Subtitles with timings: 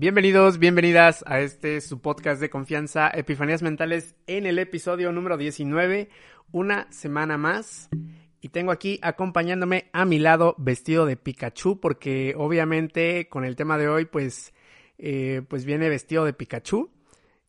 [0.00, 6.08] Bienvenidos, bienvenidas a este su podcast de confianza, Epifanías Mentales, en el episodio número 19,
[6.52, 7.90] una semana más.
[8.40, 13.76] Y tengo aquí acompañándome a mi lado vestido de Pikachu, porque obviamente con el tema
[13.76, 14.54] de hoy, pues,
[14.96, 16.90] eh, pues viene vestido de Pikachu.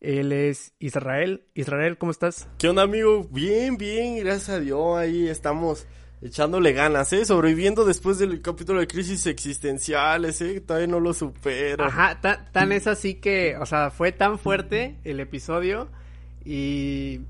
[0.02, 1.46] Él es Israel.
[1.54, 2.50] Israel, ¿cómo estás?
[2.58, 3.26] ¿Qué onda, amigo?
[3.30, 4.98] Bien, bien, gracias a Dios.
[4.98, 5.86] Ahí estamos
[6.22, 7.24] echándole ganas, ¿eh?
[7.24, 10.60] Sobreviviendo después del capítulo de crisis existenciales, ¿eh?
[10.60, 11.84] Todavía no lo supero.
[11.84, 15.88] Ajá, tan, es así que, o sea, fue tan fuerte el episodio
[16.44, 17.20] y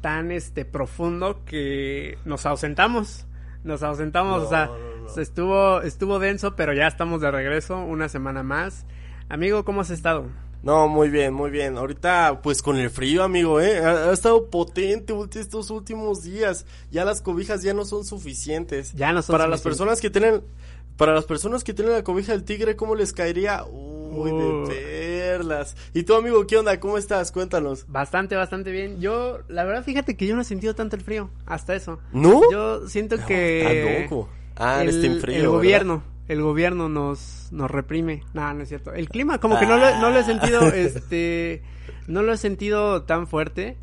[0.00, 3.26] tan, este, profundo que nos ausentamos.
[3.62, 4.70] Nos ausentamos, o sea,
[5.16, 8.86] estuvo, estuvo denso, pero ya estamos de regreso una semana más.
[9.28, 10.26] Amigo, ¿cómo has estado?
[10.62, 11.76] No, muy bien, muy bien.
[11.76, 13.84] Ahorita, pues con el frío, amigo, ¿eh?
[13.84, 16.66] Ha, estado potente estos últimos días.
[16.90, 18.92] Ya las cobijas ya no son suficientes.
[18.94, 20.42] Ya no son Para las personas que tienen,
[20.96, 23.64] para las personas que tienen la cobija del tigre, ¿cómo les caería?
[23.64, 25.76] Uy, de perlas.
[25.94, 26.78] ¿Y tú, amigo, qué onda?
[26.78, 27.32] ¿Cómo estás?
[27.32, 27.84] Cuéntanos.
[27.88, 29.00] Bastante, bastante bien.
[29.00, 31.30] Yo, la verdad, fíjate que yo no he sentido tanto el frío.
[31.44, 31.98] Hasta eso.
[32.12, 32.40] ¿No?
[32.52, 34.06] Yo siento que...
[34.08, 34.28] loco.
[34.54, 38.22] Ah, el, frío, el gobierno el gobierno nos, nos reprime.
[38.34, 38.92] No, no es cierto.
[38.92, 41.62] El clima, como que no lo, no lo he sentido, este,
[42.06, 43.76] no lo he sentido tan fuerte.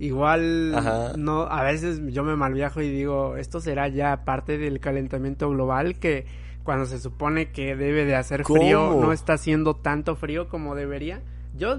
[0.00, 0.76] Igual,
[1.16, 5.98] no, a veces yo me malviajo y digo, esto será ya parte del calentamiento global
[5.98, 6.24] que
[6.62, 11.22] cuando se supone que debe de hacer frío, no está haciendo tanto frío como debería.
[11.56, 11.78] Yo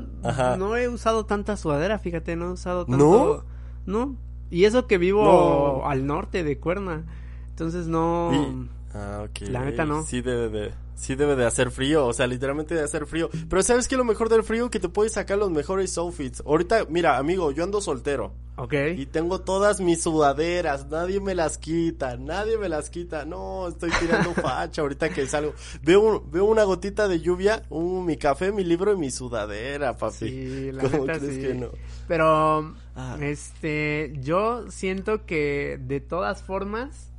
[0.57, 3.45] no he usado tanta sudadera, fíjate, no he usado tanto.
[3.85, 3.99] No.
[4.07, 4.15] No.
[4.49, 7.05] Y eso que vivo al norte de Cuerna.
[7.49, 8.67] Entonces no.
[8.93, 9.49] Ah, ok.
[9.49, 10.03] La neta no.
[10.03, 13.29] Sí debe de, sí debe de hacer frío, o sea, literalmente de hacer frío.
[13.49, 14.69] Pero ¿sabes qué lo mejor del frío?
[14.69, 16.41] Que te puedes sacar los mejores outfits.
[16.45, 18.33] Ahorita, mira, amigo, yo ando soltero.
[18.57, 18.73] Ok.
[18.97, 23.23] Y tengo todas mis sudaderas, nadie me las quita, nadie me las quita.
[23.23, 25.53] No, estoy tirando facha ahorita que salgo.
[25.81, 30.17] Veo, veo una gotita de lluvia, un, mi café, mi libro y mi sudadera, papi.
[30.17, 31.39] Sí, la neta sí.
[31.39, 31.69] que no?
[32.07, 33.17] Pero, ah.
[33.21, 37.13] este, yo siento que de todas formas,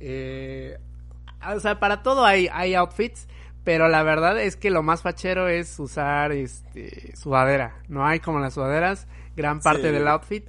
[0.00, 0.78] eh,
[1.54, 3.28] o sea, para todo hay, hay outfits,
[3.64, 7.76] pero la verdad es que lo más fachero es usar este sudadera.
[7.88, 10.46] No hay como las sudaderas, gran parte del outfit.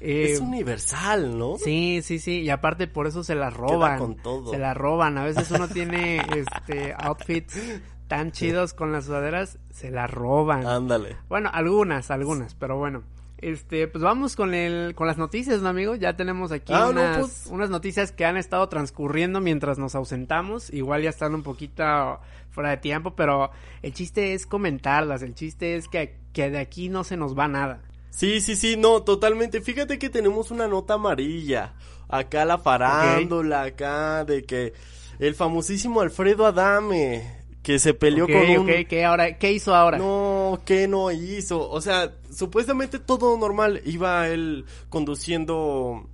[0.00, 1.56] es eh, universal, ¿no?
[1.58, 3.98] Sí, sí, sí, y aparte por eso se la roban.
[3.98, 4.50] con todo.
[4.50, 5.18] Se la roban.
[5.18, 7.58] A veces uno tiene este outfits
[8.06, 10.66] tan chidos con las sudaderas, se la roban.
[10.66, 11.16] Ándale.
[11.28, 13.04] Bueno, algunas, algunas, pero bueno.
[13.42, 15.94] Este, pues vamos con el, con las noticias, ¿no, amigo?
[15.94, 17.46] Ya tenemos aquí ah, unas, pues.
[17.50, 20.70] unas noticias que han estado transcurriendo mientras nos ausentamos.
[20.72, 23.50] Igual ya están un poquito fuera de tiempo, pero
[23.82, 25.22] el chiste es comentarlas.
[25.22, 27.80] El chiste es que, que de aquí no se nos va nada.
[28.10, 29.62] Sí, sí, sí, no, totalmente.
[29.62, 31.74] Fíjate que tenemos una nota amarilla.
[32.08, 34.74] Acá la farándula, acá de que
[35.18, 38.70] el famosísimo Alfredo Adame que se peleó con un...
[38.70, 39.98] Ok, ¿qué, ahora, ¿qué hizo ahora?
[39.98, 41.68] No, ¿qué no hizo?
[41.70, 43.82] O sea, supuestamente todo normal.
[43.84, 46.08] Iba él conduciendo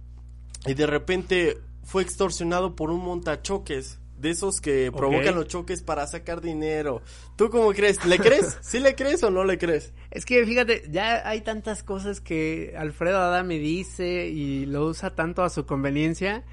[0.67, 4.01] y de repente fue extorsionado por un montachoques.
[4.19, 7.03] De esos que provocan los choques para sacar dinero.
[7.37, 8.03] ¿Tú cómo crees?
[8.07, 8.57] ¿Le crees?
[8.63, 9.93] ¿Sí le crees o no le crees?
[10.11, 15.15] Es que fíjate, ya hay tantas cosas que Alfredo Ada me dice y lo usa
[15.15, 16.45] tanto a su conveniencia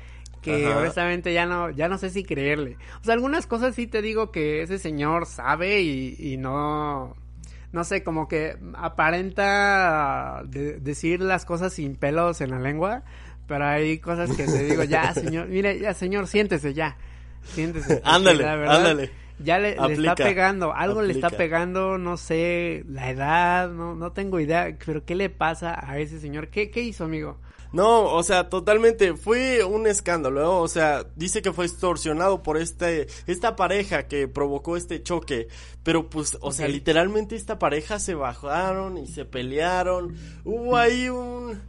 [0.44, 2.78] que honestamente ya no, ya no sé si creerle.
[3.02, 7.16] O sea, algunas cosas sí te digo que ese señor sabe y, y no,
[7.72, 13.04] no sé, como que aparenta decir las cosas sin pelos en la lengua,
[13.48, 16.98] pero hay cosas que te digo, ya señor, mire, ya señor, siéntese ya,
[17.44, 18.02] siéntese.
[18.06, 19.23] ándale, ándale.
[19.40, 24.40] Ya le, está pegando, algo le está pegando, no sé, la edad, no, no tengo
[24.40, 26.50] idea, pero ¿qué le pasa a ese señor?
[26.50, 27.38] ¿Qué, qué hizo, amigo?
[27.74, 33.08] No, o sea, totalmente, fue un escándalo, o sea, dice que fue extorsionado por este,
[33.26, 35.48] esta pareja que provocó este choque,
[35.82, 40.16] pero pues, o sea, literalmente esta pareja se bajaron y se pelearon,
[40.46, 41.60] hubo ahí un,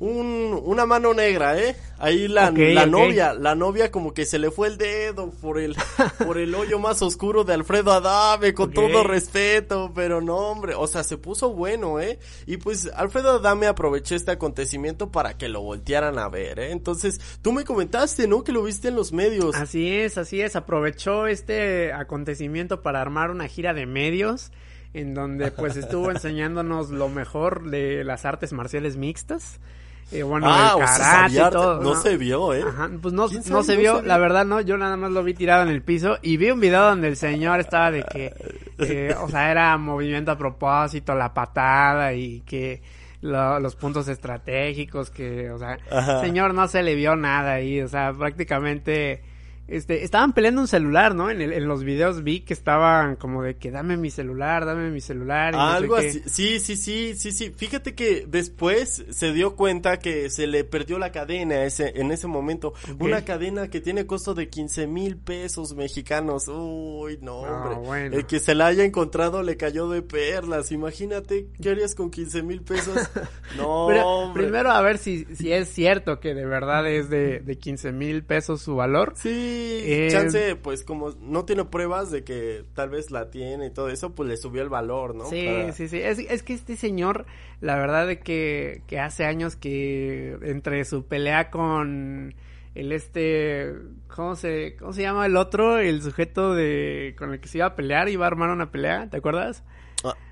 [0.00, 1.76] un, una mano negra, ¿eh?
[1.98, 5.74] Ahí la, la novia, la novia como que se le fue el dedo por el,
[6.24, 10.86] por el hoyo más oscuro de Alfredo Adame, con todo respeto, pero no, hombre, o
[10.86, 12.18] sea, se puso bueno, ¿eh?
[12.46, 16.70] Y pues Alfredo Adame aprovechó este acontecimiento para que lo voltearan a ver, ¿eh?
[16.70, 18.44] Entonces, tú me comentaste, ¿no?
[18.44, 19.56] Que lo viste en los medios.
[19.56, 24.52] Así es, así es, aprovechó este acontecimiento para armar una gira de medios
[24.94, 29.60] en donde pues estuvo enseñándonos lo mejor de las artes marciales mixtas.
[30.10, 31.82] Eh, bueno, ah, el karate y todo.
[31.82, 32.64] No, se vio, ¿eh?
[32.66, 35.62] Ajá, pues no, no se vio, la verdad no, yo nada más lo vi tirado
[35.62, 38.32] en el piso y vi un video donde el señor estaba de que,
[38.78, 42.80] eh, o sea, era movimiento a propósito, la patada y que
[43.20, 45.78] los puntos estratégicos, que, o sea,
[46.22, 49.22] señor no se le vio nada ahí, o sea, prácticamente
[49.68, 51.30] este, estaban peleando un celular, ¿no?
[51.30, 54.90] En, el, en los videos vi que estaban como de que dame mi celular, dame
[54.90, 55.52] mi celular.
[55.52, 56.22] Y Algo así.
[56.24, 57.52] Sí, sí, sí, sí, sí.
[57.54, 62.26] Fíjate que después se dio cuenta que se le perdió la cadena ese, en ese
[62.26, 62.72] momento.
[62.98, 66.48] Una cadena que tiene costo de 15 mil pesos mexicanos.
[66.48, 68.06] Uy, no, ah, hombre.
[68.06, 70.72] El que se la haya encontrado le cayó de perlas.
[70.72, 72.98] Imagínate, ¿qué harías con 15 mil pesos?
[73.56, 74.42] No, hombre.
[74.42, 78.22] Primero a ver si, si es cierto que de verdad es de, de 15 mil
[78.22, 79.14] pesos su valor.
[79.16, 83.70] Sí eh, chance, pues como no tiene pruebas de que tal vez la tiene y
[83.70, 85.26] todo eso, pues le subió el valor, ¿no?
[85.26, 85.98] Sí, sí, sí.
[86.00, 87.26] Es, es, que este señor,
[87.60, 92.34] la verdad de que, que hace años que entre su pelea con
[92.74, 93.74] el este,
[94.14, 95.78] ¿cómo se, cómo se llama el otro?
[95.78, 99.08] El sujeto de, con el que se iba a pelear, iba a armar una pelea,
[99.10, 99.64] ¿te acuerdas?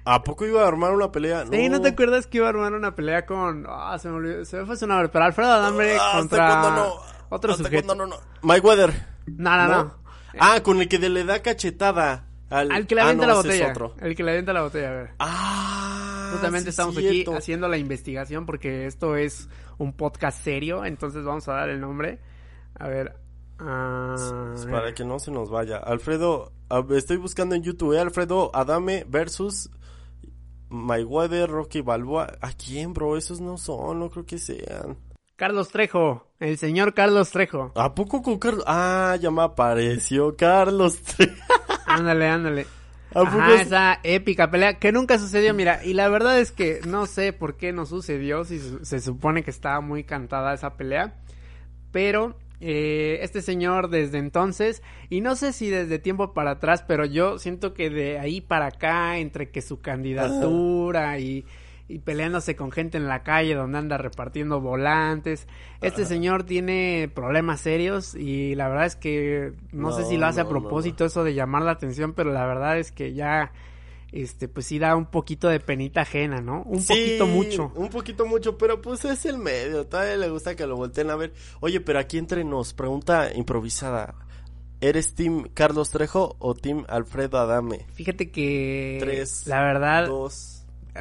[0.04, 1.44] ¿A, poco iba a armar una pelea?
[1.44, 1.50] No.
[1.50, 4.44] Sí, ¿no te acuerdas que iba a armar una pelea con, ah, se me olvidó,
[4.44, 6.94] se me fue su nombre, pero Alfredo Adambre ah, contra no?
[7.30, 7.94] otro sujeto.
[7.94, 8.96] No, no, Mike
[9.26, 9.94] No, no, no.
[10.38, 12.26] Ah, con el que le da cachetada.
[12.50, 13.72] Al, que le ah, avienta la botella.
[14.00, 15.10] El que le avienta la botella, a ver.
[15.18, 16.30] Ah.
[16.32, 21.54] Justamente estamos aquí haciendo la investigación porque esto es un podcast serio, entonces vamos a
[21.54, 22.20] dar el nombre.
[22.78, 23.16] A ver.
[23.58, 25.78] Ah, para que no se nos vaya.
[25.78, 26.52] Alfredo,
[26.90, 28.00] estoy buscando en YouTube, ¿eh?
[28.00, 29.70] Alfredo Adame versus
[30.68, 32.36] Mayweather, Rocky Balboa.
[32.40, 33.16] ¿A quién, bro?
[33.16, 34.98] Esos no son, no creo que sean.
[35.36, 37.70] Carlos Trejo, el señor Carlos Trejo.
[37.74, 38.64] ¿A poco con Carlos?
[38.66, 41.34] Ah, ya me apareció Carlos Trejo.
[41.86, 42.66] ándale, ándale.
[43.14, 47.34] Ajá, esa épica pelea que nunca sucedió, mira, y la verdad es que no sé
[47.34, 51.14] por qué no sucedió, si se supone que estaba muy cantada esa pelea,
[51.92, 57.04] pero eh, este señor desde entonces, y no sé si desde tiempo para atrás, pero
[57.04, 61.44] yo siento que de ahí para acá, entre que su candidatura y
[61.88, 65.46] y peleándose con gente en la calle donde anda repartiendo volantes.
[65.80, 70.40] Este señor tiene problemas serios y la verdad es que no, sé si lo hace
[70.40, 73.52] a propósito eso de llamar la atención, pero la verdad es que ya
[74.10, 76.62] este pues sí da un poquito de penita ajena, ¿no?
[76.62, 77.72] Un poquito mucho.
[77.74, 81.16] Un poquito mucho, pero pues es el medio, todavía le gusta que lo volteen a
[81.16, 81.32] ver.
[81.60, 84.14] Oye, pero aquí entre nos, pregunta improvisada.
[84.80, 87.86] ¿Eres Team Carlos Trejo o Team Alfredo Adame?
[87.94, 90.55] Fíjate que Tres, la verdad dos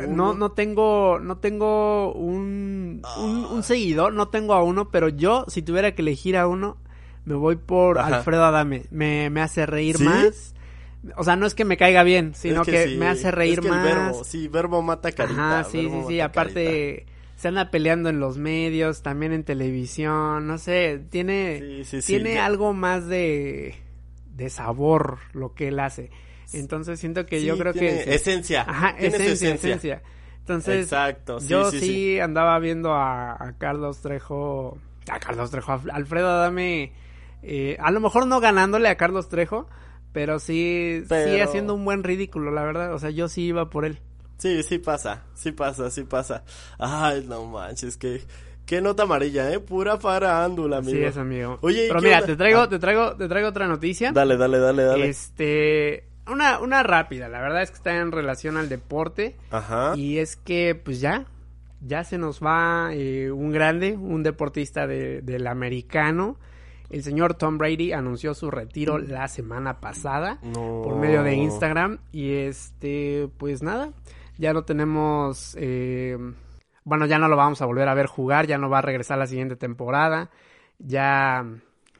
[0.07, 5.62] no, no tengo, no tengo un, un, seguidor, no tengo a uno, pero yo, si
[5.62, 6.77] tuviera que elegir a uno,
[7.25, 8.86] me voy por Alfredo Adame.
[8.92, 10.53] Me, me hace reír más.
[11.18, 13.83] O sea, no es que me caiga bien, sino que, me hace reír más.
[13.83, 15.59] Verbo, sí, verbo mata carita.
[15.59, 16.19] Ajá, sí, sí, sí.
[16.19, 17.06] Aparte,
[17.36, 23.07] se anda peleando en los medios, también en televisión, no sé, tiene, tiene algo más
[23.07, 23.75] de,
[24.36, 26.09] de sabor lo que él hace.
[26.55, 28.13] Entonces siento que yo creo que...
[28.13, 28.65] Esencia.
[28.67, 30.01] Ajá, esencia, esencia,
[30.39, 34.77] Entonces, Exacto, yo sí, andaba viendo a, Carlos Trejo,
[35.09, 36.93] a Carlos Trejo, Alfredo Adame,
[37.43, 39.67] eh, a lo mejor no ganándole a Carlos Trejo,
[40.11, 42.93] pero sí, sí haciendo un buen ridículo, la verdad.
[42.93, 43.99] O sea, yo sí iba por él.
[44.37, 46.43] Sí, sí pasa, sí pasa, sí pasa.
[46.79, 48.21] Ay, no manches, que...
[48.65, 49.59] Qué nota amarilla, ¿eh?
[49.59, 50.97] Pura farándula, amigo.
[50.97, 51.59] Sí, es amigo.
[51.61, 52.69] Oye, Pero mira, te traigo, ah.
[52.69, 54.11] te traigo, te traigo otra noticia.
[54.11, 55.09] Dale, dale, dale, dale.
[55.09, 59.38] Este, una, una rápida, la verdad es que está en relación al deporte.
[59.51, 59.94] Ajá.
[59.95, 61.25] Y es que, pues ya,
[61.81, 66.38] ya se nos va eh, un grande, un deportista del americano.
[66.89, 72.00] El señor Tom Brady anunció su retiro la semana pasada por medio de Instagram.
[72.12, 73.92] Y este, pues nada,
[74.38, 75.56] ya no tenemos.
[75.60, 76.17] Eh,
[76.84, 79.17] bueno, ya no lo vamos a volver a ver jugar, ya no va a regresar
[79.17, 80.29] la siguiente temporada.
[80.77, 81.46] Ya,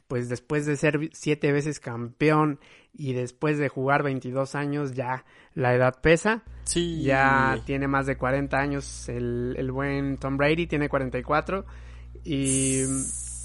[0.08, 2.60] pues después de ser siete veces campeón
[2.94, 6.44] y después de jugar 22 años ya la edad pesa.
[6.64, 7.04] Sí.
[7.04, 11.66] Ya tiene más de 40 años el, el buen Tom Brady, tiene 44
[12.24, 12.84] y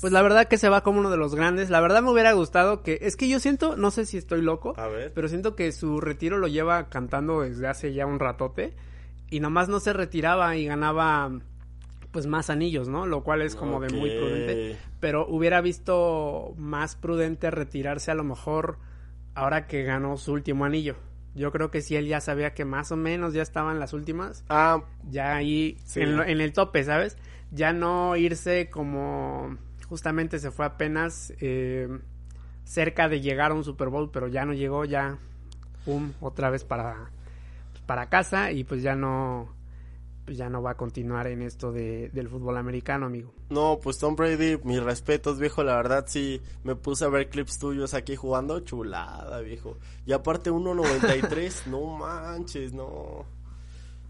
[0.01, 1.69] pues la verdad que se va como uno de los grandes.
[1.69, 4.75] La verdad me hubiera gustado que es que yo siento, no sé si estoy loco,
[5.15, 8.75] pero siento que su retiro lo lleva cantando desde hace ya un ratote
[9.29, 11.31] y nomás no se retiraba y ganaba
[12.13, 13.07] pues más anillos, ¿no?
[13.07, 18.25] Lo cual es como de muy prudente, pero hubiera visto más prudente retirarse a lo
[18.25, 18.79] mejor
[19.35, 20.97] ahora que ganó su último anillo.
[21.35, 24.45] Yo creo que si él ya sabía que más o menos ya estaban las últimas.
[24.49, 27.17] Ah, ya ahí en, el tope, ¿sabes?
[27.53, 29.57] Ya no irse como
[29.89, 31.89] justamente se fue apenas eh,
[32.65, 35.19] cerca de llegar a un Super Bowl, pero ya no llegó, ya,
[35.85, 37.11] pum, otra vez para,
[37.87, 39.53] para casa y pues ya no,
[40.31, 43.35] pues ya no va a continuar en esto de, del fútbol americano, amigo.
[43.49, 47.59] No, pues Tom Brady, mis respetos, viejo, la verdad sí, me puse a ver clips
[47.59, 49.77] tuyos aquí jugando, chulada, viejo.
[50.07, 53.25] Y aparte 1.93, no manches, no.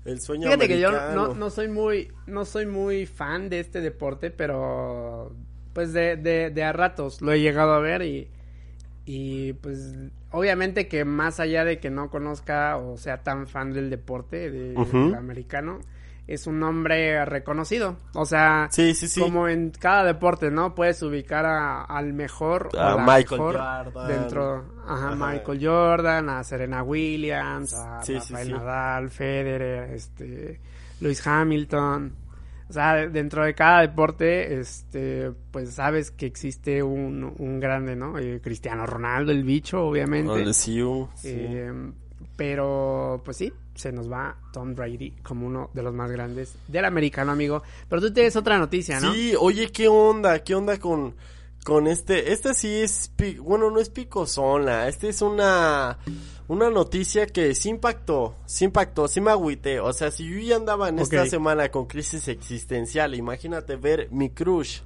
[0.04, 3.80] El sueño Fíjate que yo no, no, soy muy, no soy muy fan de este
[3.80, 5.32] deporte, pero
[5.72, 8.28] pues de, de, de a ratos lo he llegado a ver y,
[9.06, 9.94] Y pues
[10.32, 14.74] obviamente que más allá de que no conozca o sea tan fan del deporte de,
[14.74, 15.80] del americano,
[16.26, 17.96] es un nombre reconocido.
[18.14, 19.20] O sea, sí, sí, sí.
[19.20, 20.74] como en cada deporte, ¿no?
[20.74, 23.92] Puedes ubicar a, al mejor a Michael Jordan.
[24.08, 30.60] dentro, ajá, Michael Jordan, a Serena Williams, a Rafael Nadal, Federer, este,
[31.00, 32.14] Lewis Hamilton.
[32.68, 38.16] O sea, dentro de cada deporte, este, pues sabes que existe un, un grande, ¿no?
[38.16, 40.32] Eh, Cristiano Ronaldo, el bicho, obviamente.
[41.16, 41.30] sí.
[41.30, 41.72] Eh,
[42.36, 46.84] pero, pues sí, se nos va Tom Brady como uno de los más grandes del
[46.84, 47.62] americano, amigo.
[47.88, 49.12] Pero tú tienes otra noticia, ¿no?
[49.12, 50.38] Sí, oye, ¿qué onda?
[50.40, 51.16] ¿Qué onda con,
[51.64, 52.32] con este?
[52.32, 53.10] Este sí es,
[53.40, 55.98] bueno, no es picosona, este es una,
[56.48, 59.80] una noticia que sí impactó, sí impactó, sí me agüité.
[59.80, 64.30] O sea, si yo ya andaba en esta semana con crisis existencial, imagínate ver mi
[64.30, 64.80] crush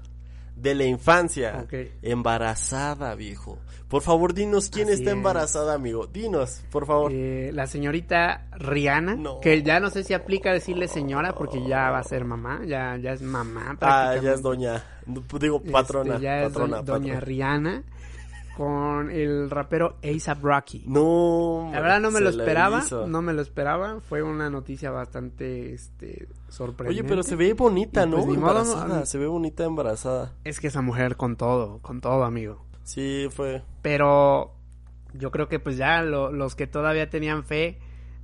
[0.57, 1.67] de la infancia
[2.03, 3.59] embarazada, viejo.
[3.89, 6.07] Por favor, dinos quién está embarazada, amigo.
[6.07, 7.13] Dinos, por favor.
[7.13, 11.99] Eh, la señorita Rihanna, que ya no sé si aplica decirle señora porque ya va
[11.99, 13.77] a ser mamá, ya, ya es mamá.
[13.81, 14.83] Ah, ya es doña,
[15.41, 16.19] digo este, patrona.
[16.19, 17.85] ya es doña Rihanna
[18.57, 20.85] con el rapero A$AP Rocky.
[20.87, 25.75] No, la verdad no me lo esperaba, no me lo esperaba, fue una noticia bastante
[25.75, 27.01] este sorprendente.
[27.01, 28.25] Oye, pero se ve bonita, ¿no?
[28.25, 30.35] Pues, embarazada, se ve bonita embarazada.
[30.45, 32.65] Es que esa mujer con todo, con todo, amigo.
[32.85, 33.63] Sí, fue.
[33.83, 34.55] Pero
[35.15, 37.79] yo creo que pues ya los que todavía tenían fe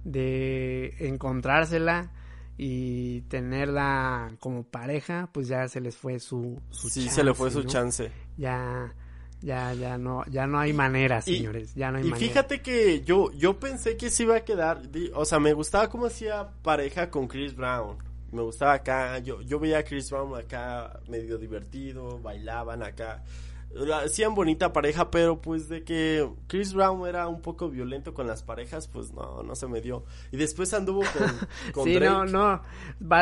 [0.04, 2.12] de encontrársela
[2.56, 7.50] y tenerla como pareja, pues ya se les fue su, su sí, se le fue
[7.50, 8.12] su chance.
[8.36, 8.94] Ya,
[9.40, 13.30] ya, ya no, ya no hay manera, señores, ya no hay y fíjate que yo,
[13.32, 14.82] yo pensé que se iba a quedar,
[15.14, 17.96] o sea, me gustaba cómo hacía pareja con Chris Brown.
[18.32, 23.24] Me gustaba acá, yo, yo veía a Chris Brown acá medio divertido, bailaban acá
[24.04, 28.42] hacían bonita pareja, pero pues de que Chris Brown era un poco violento con las
[28.42, 30.04] parejas, pues no, no se me dio.
[30.32, 31.02] Y después anduvo
[31.72, 32.62] con, sí, no, no,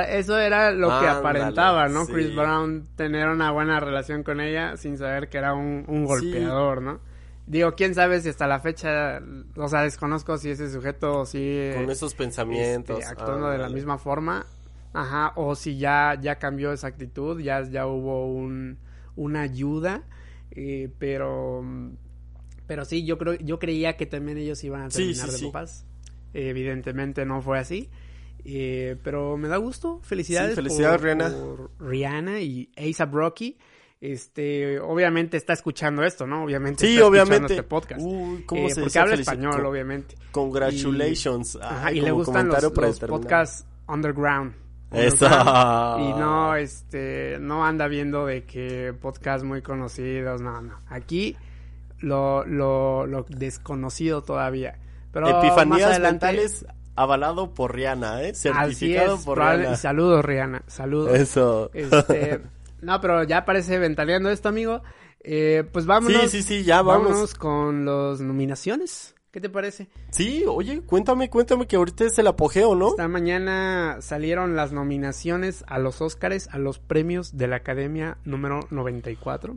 [0.08, 2.06] eso era lo que aparentaba, ¿no?
[2.06, 7.00] Chris Brown tener una buena relación con ella sin saber que era un, golpeador, ¿no?
[7.46, 9.22] Digo, quién sabe si hasta la fecha,
[9.56, 11.70] o sea, desconozco si ese sujeto sí...
[11.74, 12.98] Con esos pensamientos.
[12.98, 14.44] Este, actuando de la misma forma,
[14.92, 18.78] ajá, o si ya, ya cambió esa actitud, ya, ya hubo un,
[19.16, 20.04] una ayuda
[20.50, 21.64] eh, pero,
[22.66, 25.86] pero sí, yo creo, yo creía que también ellos iban a terminar de papás.
[26.32, 27.90] evidentemente no fue así.
[28.44, 30.00] Eh, pero me da gusto.
[30.02, 31.68] Felicidades, felicidades por, Rihanna.
[31.78, 33.58] Rihanna y A$AP Rocky.
[34.00, 36.44] Este, obviamente está escuchando esto, ¿no?
[36.44, 36.86] Obviamente.
[36.86, 37.54] Sí, obviamente.
[37.54, 38.00] Este podcast.
[38.00, 40.14] Eh, porque habla español, obviamente.
[40.30, 41.58] Congratulations.
[41.92, 44.67] Y, le gustan los, los podcasts underground.
[44.92, 45.26] Eso.
[45.26, 50.80] Y no, este, no anda viendo de que podcast muy conocidos, no, no.
[50.88, 51.36] Aquí
[51.98, 54.78] lo, lo, lo desconocido todavía.
[55.12, 56.66] Pero Epifanías mentales
[56.96, 58.34] avalado por Rihanna, ¿eh?
[58.34, 59.76] Certificado por Rihanna.
[59.76, 60.62] Saludos, Rihanna.
[60.66, 61.14] Saludos.
[61.14, 61.70] Eso.
[61.74, 62.40] Este,
[62.80, 64.82] no, pero ya parece ventaleando esto, amigo.
[65.20, 66.22] Eh, pues vámonos.
[66.22, 67.08] Sí, sí, sí, ya vamos.
[67.08, 69.14] Vámonos con las nominaciones.
[69.38, 69.86] ¿Qué te parece?
[70.10, 72.88] Sí, oye, cuéntame, cuéntame que ahorita es el apogeo, ¿no?
[72.88, 78.66] Esta mañana salieron las nominaciones a los Óscares, a los premios de la Academia número
[78.70, 79.56] 94.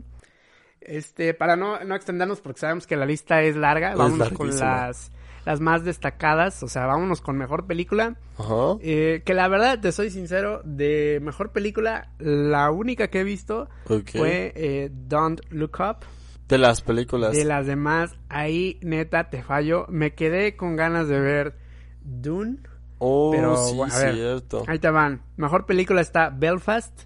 [0.80, 5.10] Este, para no, no extendernos porque sabemos que la lista es larga, vamos con las,
[5.44, 8.14] las más destacadas, o sea, vámonos con mejor película.
[8.38, 8.76] Ajá.
[8.82, 13.68] Eh, que la verdad, te soy sincero, de mejor película, la única que he visto
[13.88, 16.06] fue eh, Don't Look Up.
[16.52, 17.32] De las películas.
[17.32, 19.86] De las demás, ahí neta te fallo.
[19.88, 21.56] Me quedé con ganas de ver
[22.02, 22.58] Dune.
[22.98, 24.62] Oh, pero, sí, cierto.
[24.68, 25.22] Ahí te van.
[25.38, 27.04] Mejor película está Belfast,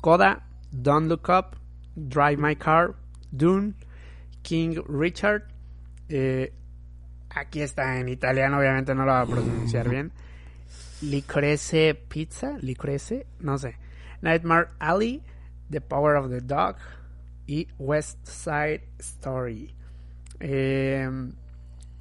[0.00, 1.56] Coda, Don't Look Up,
[1.94, 2.96] Drive My Car,
[3.30, 3.74] Dune,
[4.42, 5.44] King Richard.
[6.08, 6.52] Eh,
[7.30, 10.10] aquí está en italiano, obviamente no lo voy a pronunciar bien.
[11.02, 13.76] Licorice Pizza, Licorice, no sé.
[14.22, 15.22] Nightmare Alley,
[15.70, 16.78] The Power of the Dog,
[17.46, 19.74] y West Side Story.
[20.40, 21.32] Em,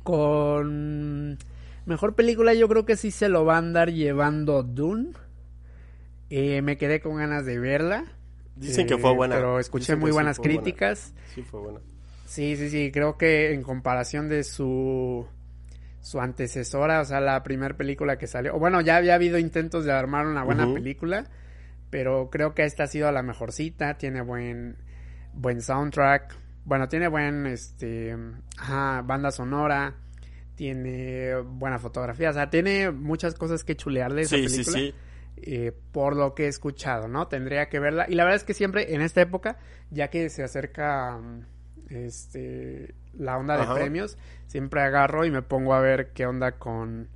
[0.04, 1.38] con
[1.86, 5.12] mejor película yo creo que sí se lo va a andar llevando Dune.
[6.30, 8.06] Eh, me quedé con ganas de verla.
[8.56, 9.36] Dicen que fue eh, buena.
[9.36, 11.14] Pero escuché muy buenas críticas.
[11.34, 11.80] Sí, fue buena.
[12.26, 12.92] Sí, sí, sí.
[12.92, 15.28] Creo que en comparación de su
[16.06, 18.56] su antecesora, o sea, la primera película que salió.
[18.56, 21.26] O bueno, ya había habido intentos de armar una buena película,
[21.90, 23.98] pero creo que esta ha sido la mejorcita.
[23.98, 24.78] Tiene buen
[25.36, 26.36] buen soundtrack.
[26.64, 28.18] Bueno, tiene buen, este,
[28.58, 29.94] ajá, banda sonora,
[30.56, 34.64] tiene buena fotografía, o sea, tiene muchas cosas que chulearle esa película.
[34.64, 34.96] Sí, sí.
[35.38, 37.28] Eh, por lo que he escuchado, ¿no?
[37.28, 38.06] Tendría que verla.
[38.08, 39.58] Y la verdad es que siempre en esta época,
[39.92, 41.20] ya que se acerca
[41.90, 47.10] este, la onda de premios, siempre agarro y me pongo a ver qué onda con,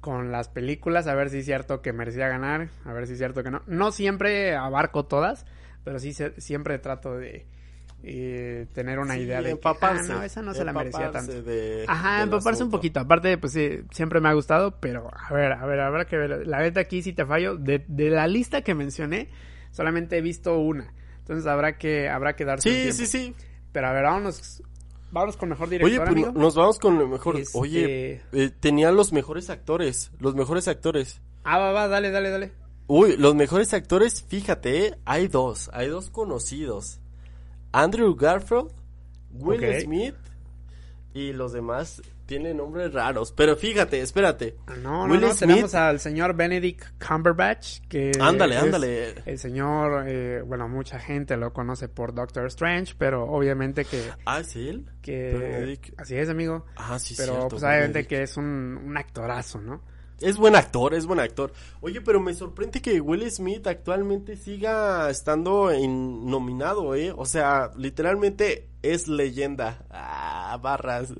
[0.00, 3.18] con las películas, a ver si es cierto que merecía ganar, a ver si es
[3.18, 3.62] cierto que no.
[3.66, 5.46] No siempre abarco todas,
[5.86, 7.46] pero sí siempre trato de
[8.02, 11.32] eh, tener una idea de que, ah, no, esa no se la merecía tanto.
[11.86, 12.98] Ajá, empaparse un poquito.
[12.98, 16.44] Aparte, pues sí, siempre me ha gustado, pero a ver, a ver, habrá que ver.
[16.48, 17.54] La verdad aquí sí te fallo.
[17.54, 19.28] De, de la lista que mencioné,
[19.70, 20.92] solamente he visto una.
[21.18, 23.34] Entonces habrá que, habrá que darse Sí, sí, sí.
[23.70, 24.64] Pero a ver, vámonos,
[25.12, 26.08] vámonos con mejor director.
[26.08, 27.36] Oye, pues nos vamos con lo mejor.
[27.36, 30.10] Este Oye, eh, tenían los mejores actores.
[30.18, 31.22] Los mejores actores.
[31.44, 32.65] Ah, va, va, dale, dale, dale.
[32.88, 37.00] Uy, los mejores actores, fíjate, eh, hay dos, hay dos conocidos.
[37.72, 38.70] Andrew Garfield,
[39.32, 40.14] Will Smith
[41.12, 43.32] y los demás tienen nombres raros.
[43.32, 44.56] Pero fíjate, espérate.
[44.82, 49.14] No, no, no, tenemos al señor Benedict Cumberbatch, que ándale, ándale.
[49.24, 54.10] El señor, eh, bueno, mucha gente lo conoce por Doctor Strange, pero obviamente que...
[54.26, 54.90] Ah, ¿sí él?
[55.02, 56.66] Que, así es, amigo.
[56.76, 58.44] Ah, sí, Pero pues obviamente que es un,
[58.84, 59.80] un actorazo, ¿no?
[60.20, 61.52] Es buen actor, es buen actor.
[61.80, 67.12] Oye, pero me sorprende que Will Smith actualmente siga estando en nominado, ¿eh?
[67.14, 69.84] O sea, literalmente es leyenda.
[69.90, 71.12] Ah, barras.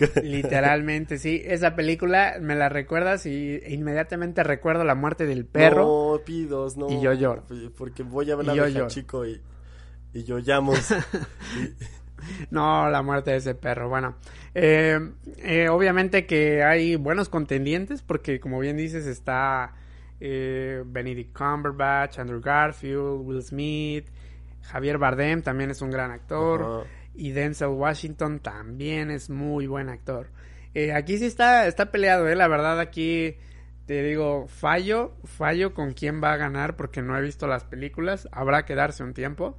[0.22, 1.42] Literalmente, sí.
[1.44, 6.14] Esa película me la recuerdas y inmediatamente recuerdo la muerte del perro.
[6.14, 6.90] No, pidos, no.
[6.90, 7.44] Y yo lloro.
[7.76, 9.40] Porque voy a ver a chico y,
[10.14, 10.72] y yo llamo.
[12.50, 13.88] no, la muerte de ese perro.
[13.88, 14.16] Bueno,
[14.54, 14.98] eh,
[15.38, 19.74] eh, obviamente que hay buenos contendientes porque, como bien dices, está
[20.20, 24.06] eh, Benedict Cumberbatch, Andrew Garfield, Will Smith,
[24.62, 30.28] Javier Bardem también es un gran actor y Denzel Washington también es muy buen actor.
[30.74, 33.36] Eh, aquí sí está, está peleado, eh, la verdad aquí
[33.86, 38.28] te digo, fallo, fallo con quién va a ganar porque no he visto las películas,
[38.30, 39.56] habrá que darse un tiempo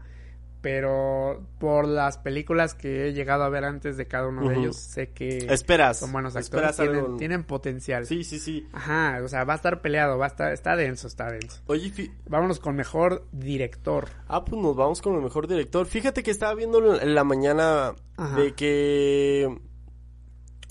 [0.62, 4.75] pero por las películas que he llegado a ver antes de cada uno de ellos,
[4.75, 8.06] sé que esperas, son buenos actores, tienen, tienen, potencial.
[8.06, 8.68] Sí, sí, sí.
[8.72, 11.62] Ajá, o sea, va a estar peleado, va a estar, está denso, está denso.
[11.65, 11.91] Oye,
[12.27, 14.10] vámonos con mejor director.
[14.28, 15.88] Ah, pues nos vamos con el mejor director.
[15.88, 17.95] Fíjate que estaba viendo en la mañana
[18.36, 19.50] de que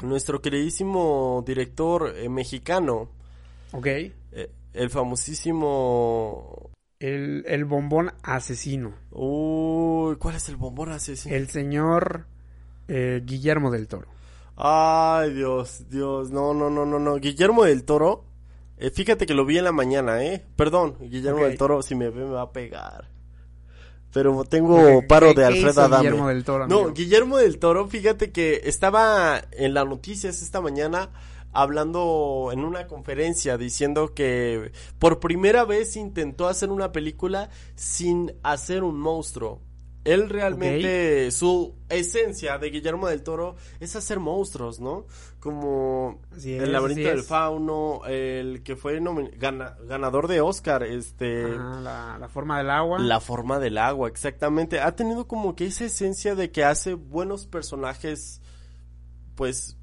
[0.05, 3.11] nuestro queridísimo director eh, mexicano,
[3.73, 4.13] ok, eh,
[4.73, 8.95] el famosísimo el, el bombón asesino.
[9.11, 11.35] Uy, ¿cuál es el bombón asesino?
[11.35, 12.27] El señor
[12.89, 14.07] eh, Guillermo del Toro.
[14.57, 17.17] Ay, Dios, Dios, no, no, no, no, no.
[17.17, 18.25] Guillermo del Toro,
[18.77, 20.45] eh, fíjate que lo vi en la mañana, ¿eh?
[20.55, 23.09] Perdón, Guillermo del Toro, si me ve me va a pegar.
[24.13, 25.99] Pero tengo paro de Alfred Adame.
[25.99, 31.09] Guillermo del Toro, No, Guillermo del Toro, fíjate que estaba en las noticias esta mañana
[31.53, 38.83] hablando en una conferencia diciendo que por primera vez intentó hacer una película sin hacer
[38.83, 39.61] un monstruo.
[40.03, 45.07] Él realmente, su esencia de Guillermo del Toro es hacer monstruos, ¿no?
[45.41, 51.51] Como el laberinto del fauno, el que fue ganador de Oscar, este...
[51.51, 52.99] la, la, forma del agua.
[52.99, 54.81] La forma del agua, exactamente.
[54.81, 58.41] Ha tenido como que esa esencia de que hace buenos personajes,
[59.35, 59.77] pues,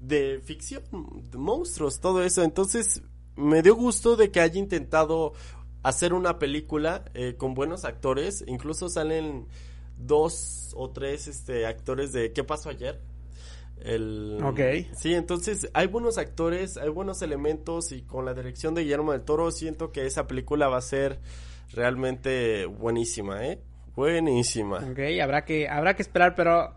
[0.00, 0.82] de ficción,
[1.30, 2.42] de monstruos, todo eso.
[2.42, 3.02] Entonces,
[3.36, 5.32] me dio gusto de que haya intentado
[5.82, 8.44] hacer una película eh, con buenos actores.
[8.46, 9.46] Incluso salen
[9.96, 13.00] dos o tres este, actores de ¿Qué pasó ayer?
[13.80, 14.40] El...
[14.42, 14.60] Ok.
[14.96, 19.22] Sí, entonces hay buenos actores, hay buenos elementos y con la dirección de Guillermo del
[19.22, 21.20] Toro siento que esa película va a ser
[21.72, 23.60] realmente buenísima, ¿eh?
[23.94, 24.78] Buenísima.
[24.78, 26.74] Ok, habrá que, habrá que esperar, pero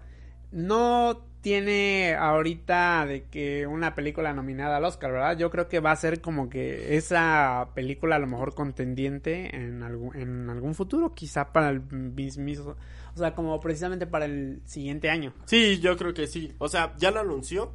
[0.52, 5.38] no tiene ahorita de que una película nominada al Oscar, ¿verdad?
[5.38, 9.82] Yo creo que va a ser como que esa película a lo mejor contendiente en
[9.82, 12.76] algún, en algún futuro, quizá para el mismo,
[13.16, 15.34] o sea, como precisamente para el siguiente año.
[15.46, 16.54] Sí, yo creo que sí.
[16.60, 17.74] O sea, ya lo anunció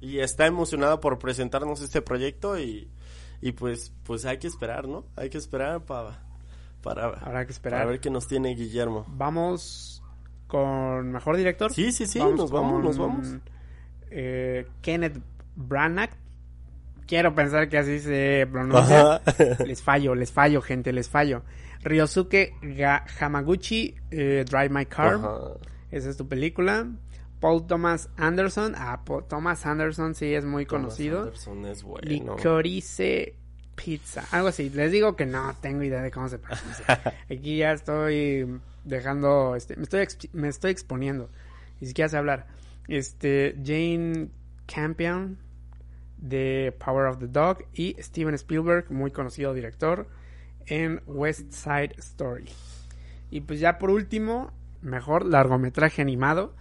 [0.00, 2.90] y está emocionado por presentarnos este proyecto y,
[3.42, 5.04] y pues, pues hay que esperar, ¿no?
[5.16, 6.24] Hay que esperar para,
[6.82, 7.80] para, Habrá que esperar.
[7.80, 9.04] para ver qué nos tiene Guillermo.
[9.08, 10.01] Vamos
[10.52, 11.72] con mejor director.
[11.72, 13.36] Sí, sí, sí, nos vamos, nos vamos.
[14.10, 15.18] Eh, Kenneth
[15.56, 16.10] Branagh.
[17.06, 19.22] Quiero pensar que así se pronuncia.
[19.66, 21.42] les fallo, les fallo, gente, les fallo.
[21.82, 22.52] Ryosuke
[23.18, 25.20] Hamaguchi, eh, Drive My Car.
[25.90, 26.86] Esa es tu película.
[27.40, 28.74] Paul Thomas Anderson.
[28.76, 31.22] Ah, Paul Thomas Anderson sí es muy conocido.
[31.22, 32.36] Anderson es bueno.
[32.36, 33.36] Licorice
[33.74, 34.26] Pizza.
[34.32, 34.68] Algo así.
[34.68, 36.84] Les digo que no tengo idea de cómo se pronuncia.
[37.30, 41.30] Aquí ya estoy dejando, este, me estoy, me estoy exponiendo,
[41.80, 42.46] ni siquiera sé hablar.
[42.88, 44.28] Este, Jane
[44.66, 45.38] Campion
[46.18, 50.08] de Power of the Dog y Steven Spielberg, muy conocido director,
[50.66, 52.48] en West Side Story.
[53.30, 56.54] Y pues ya por último, mejor largometraje animado,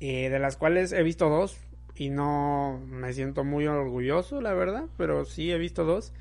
[0.00, 1.58] eh, de las cuales he visto dos
[1.94, 6.12] y no me siento muy orgulloso, la verdad, pero sí he visto dos.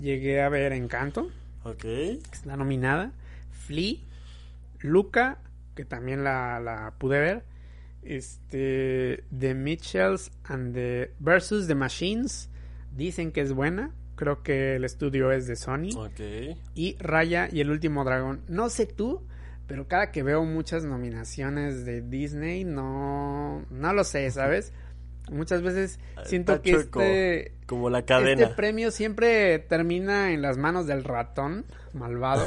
[0.00, 1.30] Llegué a ver Encanto,
[1.64, 3.12] ok, que está nominada,
[3.52, 3.98] Flea,
[4.82, 5.38] Luca,
[5.74, 7.44] que también la, la pude ver,
[8.02, 12.50] este, The Mitchells and the versus the Machines,
[12.94, 15.90] dicen que es buena, creo que el estudio es de Sony.
[15.96, 16.56] ok.
[16.74, 18.42] Y Raya y el último dragón.
[18.48, 19.26] No sé tú,
[19.66, 24.72] pero cada que veo muchas nominaciones de Disney, no, no lo sé, ¿sabes?
[25.30, 28.42] Muchas veces siento Está que chueco, este, Como la cadena.
[28.42, 31.64] este premio siempre termina en las manos del ratón
[31.94, 32.46] malvado.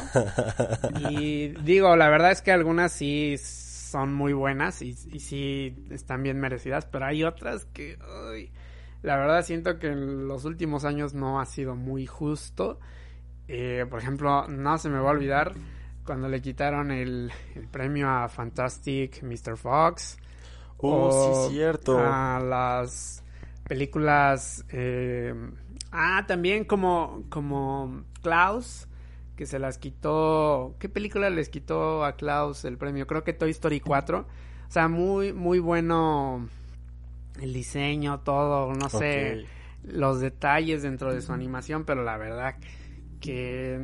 [1.09, 6.23] y digo, la verdad es que algunas sí son muy buenas y, y sí están
[6.23, 7.97] bien merecidas, pero hay otras que,
[9.01, 12.79] la verdad siento que en los últimos años no ha sido muy justo.
[13.47, 15.53] Eh, por ejemplo, no se me va a olvidar
[16.05, 19.57] cuando le quitaron el, el premio a Fantastic Mr.
[19.57, 20.17] Fox.
[20.77, 21.97] Oh, o sí, cierto.
[21.99, 23.23] A las
[23.67, 24.65] películas.
[24.69, 25.33] eh,
[25.91, 28.87] ah, también como, como Klaus,
[29.35, 30.75] que se las quitó.
[30.79, 33.07] ¿Qué película les quitó a Klaus el premio?
[33.07, 34.19] Creo que Toy Story 4.
[34.19, 36.47] O sea, muy, muy bueno
[37.39, 39.45] el diseño, todo, no sé,
[39.83, 42.55] los detalles dentro de su animación, pero la verdad
[43.25, 43.79] que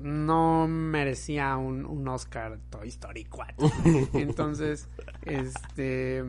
[0.00, 3.70] no merecía un, un Oscar Toy Story 4.
[4.14, 4.88] Entonces,
[5.22, 6.24] este,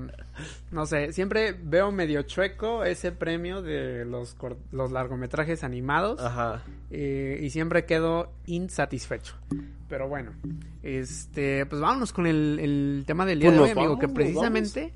[0.72, 4.36] no sé, siempre veo medio chueco ese premio de los,
[4.72, 6.64] los largometrajes animados Ajá.
[6.92, 9.36] eh, y siempre quedo insatisfecho.
[9.88, 10.34] Pero bueno,
[10.84, 14.10] este, pues vámonos con el, el tema del día Pues de hoy, amigo, vamos, que
[14.10, 14.94] precisamente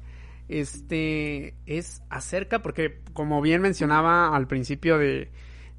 [0.49, 5.29] este es acerca, porque como bien mencionaba al principio de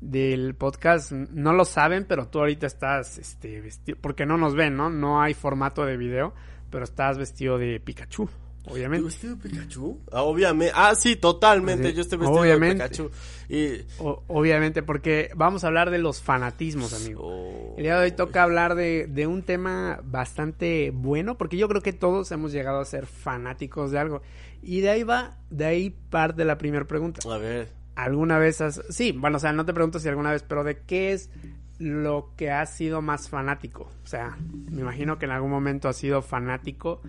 [0.03, 4.77] del podcast, no lo saben, pero tú ahorita estás, este, vestido, porque no nos ven,
[4.77, 4.91] ¿no?
[4.91, 6.35] No hay formato de video,
[6.71, 8.29] pero estás vestido de Pikachu,
[8.65, 9.05] ¿Tú obviamente.
[9.07, 10.01] vestido de Pikachu?
[10.13, 10.73] Ah, obviamente.
[10.77, 11.93] Ah, sí, totalmente.
[11.95, 12.83] Yo estoy vestido obviamente.
[12.83, 13.11] de Pikachu.
[13.49, 13.85] Y.
[13.99, 17.23] O- obviamente, porque vamos a hablar de los fanatismos, amigo.
[17.25, 21.69] Oh, El día de hoy toca hablar de, de un tema bastante bueno, porque yo
[21.69, 24.23] creo que todos hemos llegado a ser fanáticos de algo.
[24.63, 27.21] Y de ahí va, de ahí parte la primera pregunta.
[27.29, 27.69] A ver.
[27.95, 28.83] ¿Alguna vez has...
[28.89, 31.31] Sí, bueno, o sea, no te pregunto si alguna vez, pero ¿de qué es
[31.79, 33.91] lo que has sido más fanático?
[34.05, 34.37] O sea,
[34.71, 37.03] me imagino que en algún momento has sido fanático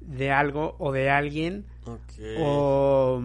[0.00, 2.00] de algo o de alguien Ok.
[2.38, 3.22] o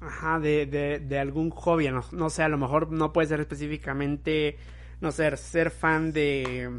[0.00, 3.40] ajá de, de, de algún hobby no, no sé a lo mejor no puede ser
[3.40, 4.56] específicamente
[5.02, 6.70] no sé ser fan de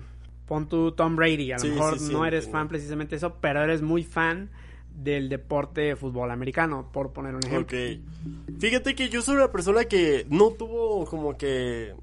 [0.47, 2.57] pon tu Tom Brady a lo Sí, mejor sí, sí, no eres entiendo.
[2.59, 4.49] fan precisamente de eso pero eres muy fan
[4.93, 8.59] del deporte de fútbol americano por poner un ejemplo Ok.
[8.59, 11.95] Fíjate que yo soy una persona que no tuvo como que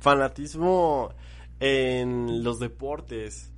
[0.00, 1.10] fanatismo
[1.60, 3.52] en los deportes.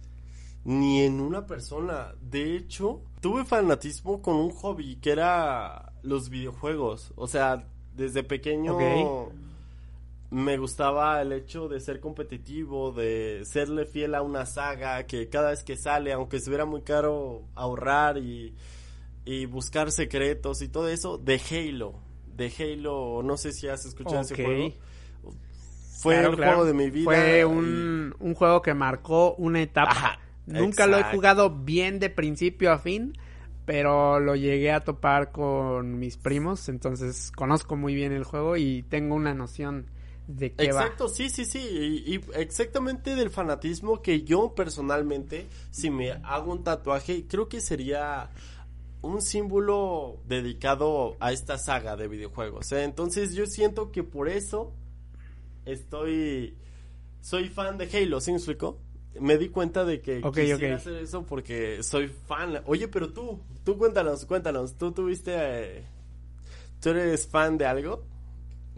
[0.65, 2.15] Ni en una persona.
[2.21, 7.13] De hecho, tuve fanatismo con un hobby que era los videojuegos.
[7.17, 9.33] O sea, desde pequeño Ok.
[10.31, 15.51] Me gustaba el hecho de ser competitivo, de serle fiel a una saga, que cada
[15.51, 18.55] vez que sale, aunque estuviera muy caro ahorrar y,
[19.25, 21.95] y buscar secretos y todo eso, de Halo.
[22.37, 24.73] De Halo, no sé si has escuchado ese juego.
[26.01, 26.53] Fue Claro, el claro.
[26.53, 27.05] juego de mi vida.
[27.05, 31.99] fue y- un, un juego que marcó una etapa Ajá, nunca lo he jugado bien
[31.99, 33.15] de principio a fin
[33.65, 38.83] pero lo llegué a topar con mis primos, entonces conozco muy bien el juego y
[38.85, 39.91] tengo una noción
[40.29, 40.83] de qué va.
[40.83, 41.59] Exacto, sí, sí, sí.
[41.59, 47.61] Y, y exactamente del fanatismo que yo personalmente, si me hago un tatuaje, creo que
[47.61, 48.31] sería
[49.01, 52.71] un símbolo dedicado a esta saga de videojuegos.
[52.73, 52.85] ¿eh?
[52.85, 54.73] Entonces yo siento que por eso
[55.65, 56.55] estoy...
[57.21, 58.79] Soy fan de Halo, ¿sí me explico?
[59.21, 62.63] Me di cuenta de que Ok, quisiera hacer eso porque soy fan.
[62.67, 64.75] Oye, pero tú, tú cuéntanos, cuéntanos.
[64.77, 65.33] ¿Tú tuviste...
[65.35, 65.85] eh,
[66.81, 68.05] ¿Tú eres fan de algo?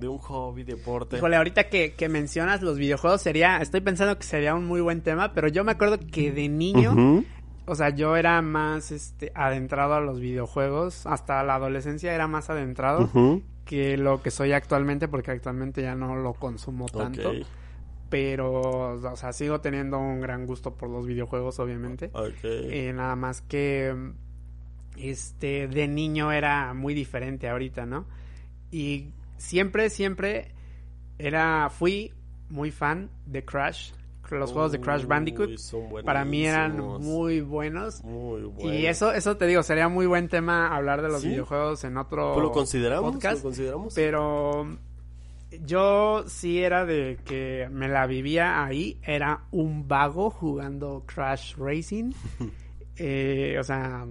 [0.00, 1.16] ¿De un hobby, deporte?
[1.16, 5.02] Híjole, ahorita que, que mencionas los videojuegos sería, estoy pensando que sería un muy buen
[5.02, 7.24] tema, pero yo me acuerdo que de niño,
[7.66, 12.50] o sea, yo era más este adentrado a los videojuegos, hasta la adolescencia era más
[12.50, 13.10] adentrado
[13.64, 17.32] que lo que soy actualmente, porque actualmente ya no lo consumo tanto.
[18.08, 22.10] Pero, o sea, sigo teniendo un gran gusto por los videojuegos, obviamente.
[22.12, 22.42] ok.
[22.42, 23.94] Eh, nada más que
[24.96, 28.06] este de niño era muy diferente ahorita, ¿no?
[28.72, 30.52] Y siempre, siempre
[31.18, 32.12] era, fui
[32.48, 33.92] muy fan de Crash.
[34.30, 35.58] Los juegos de Crash Bandicoot
[36.04, 38.04] para mí eran muy buenos.
[38.04, 38.74] Muy buenos.
[38.74, 41.30] Y eso, eso te digo, sería muy buen tema hablar de los ¿Sí?
[41.30, 43.14] videojuegos en otro ¿Pues lo consideramos?
[43.14, 43.38] podcast.
[43.38, 43.94] ¿Lo consideramos?
[43.94, 44.68] Pero
[45.64, 49.00] yo sí era de que me la vivía ahí.
[49.02, 52.12] Era un vago jugando Crash Racing.
[52.98, 54.06] eh, o sea,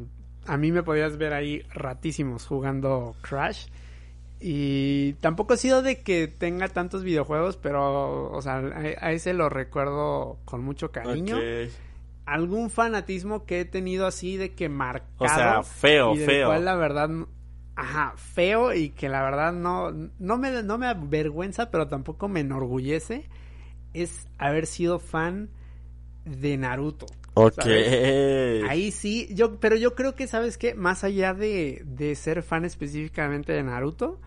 [0.47, 3.67] a mí me podías ver ahí ratísimos jugando Crash.
[4.41, 9.49] Y tampoco ha sido de que tenga tantos videojuegos, pero, o sea, a, ese lo
[9.49, 11.37] recuerdo con mucho cariño.
[12.25, 15.15] Algún fanatismo que he tenido así de que marcado.
[15.17, 16.47] O sea, feo, y feo.
[16.47, 17.09] Cual, la verdad,
[17.75, 22.41] ajá, feo y que la verdad no, no me, no me avergüenza, pero tampoco me
[22.41, 23.27] enorgullece.
[23.93, 25.49] Es haber sido fan
[26.23, 27.07] de Naruto.
[27.33, 27.65] Ok.
[28.67, 30.75] Ahí sí, yo, pero yo creo que, ¿sabes qué?
[30.75, 34.19] Más allá de, de ser fan específicamente de Naruto,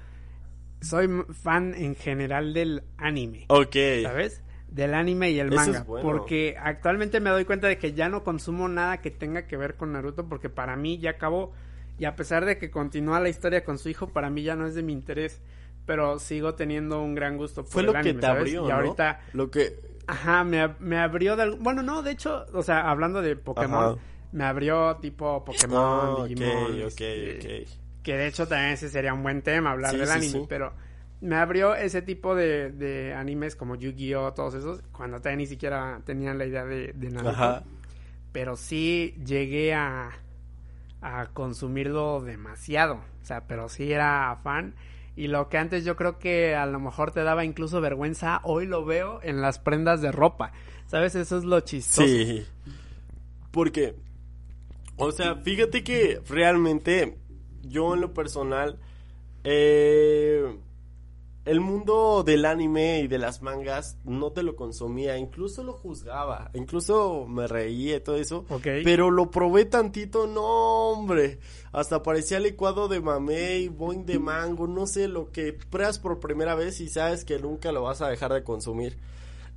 [0.82, 3.46] soy fan en general del anime.
[3.48, 3.76] Ok.
[4.02, 4.42] ¿Sabes?
[4.68, 5.84] Del anime y el manga.
[5.84, 9.76] Porque actualmente me doy cuenta de que ya no consumo nada que tenga que ver
[9.76, 11.52] con Naruto, porque para mí ya acabó.
[11.98, 14.66] Y a pesar de que continúa la historia con su hijo, para mí ya no
[14.66, 15.40] es de mi interés.
[15.86, 19.20] Pero sigo teniendo un gran gusto por Fue lo que te abrió, Y ahorita.
[19.32, 19.92] Lo que.
[20.06, 21.50] Ajá, me, me abrió de.
[21.50, 23.98] Bueno, no, de hecho, o sea, hablando de Pokémon,
[24.32, 26.82] me abrió tipo Pokémon, oh, Digimon.
[26.84, 27.66] Ok, este,
[28.02, 30.72] Que de hecho también ese sería un buen tema, hablar del anime, pero
[31.20, 36.00] me abrió ese tipo de, de animes como Yu-Gi-Oh, todos esos, cuando todavía ni siquiera
[36.04, 37.62] tenían la idea de, de Naruto.
[38.32, 40.10] Pero sí llegué a,
[41.00, 44.74] a consumirlo demasiado, o sea, pero sí era fan.
[45.14, 48.66] Y lo que antes yo creo que a lo mejor te daba incluso vergüenza, hoy
[48.66, 50.52] lo veo en las prendas de ropa.
[50.86, 51.14] ¿Sabes?
[51.14, 52.06] Eso es lo chistoso.
[52.06, 52.44] Sí.
[53.50, 53.94] Porque,
[54.96, 57.18] o sea, fíjate que realmente
[57.62, 58.78] yo en lo personal,
[59.44, 60.56] eh,
[61.44, 66.50] el mundo del anime y de las mangas no te lo consumía, incluso lo juzgaba,
[66.54, 71.40] incluso me reía y todo eso, pero lo probé tantito, no hombre,
[71.72, 76.54] hasta parecía licuado de mamey, boing de mango, no sé, lo que pruebas por primera
[76.54, 78.98] vez y sabes que nunca lo vas a dejar de consumir.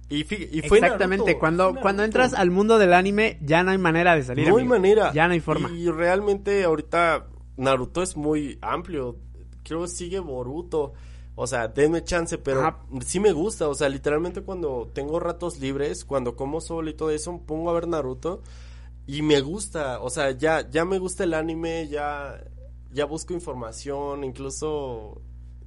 [0.07, 4.23] Y, fue Exactamente, cuando, cuando entras al mundo del anime ya no hay manera de
[4.23, 4.47] salir.
[4.47, 5.11] No hay manera.
[5.13, 5.71] Ya no hay forma.
[5.71, 7.25] Y realmente ahorita
[7.57, 9.17] Naruto es muy amplio,
[9.63, 10.93] creo que sigue Boruto.
[11.37, 13.67] O sea, denme chance, pero sí me gusta.
[13.67, 17.73] O sea, literalmente cuando tengo ratos libres, cuando como solo y todo eso, pongo a
[17.73, 18.41] ver Naruto
[19.05, 19.99] y me gusta.
[19.99, 22.41] O sea, ya, ya me gusta el anime, ya,
[22.91, 25.21] ya busco información, incluso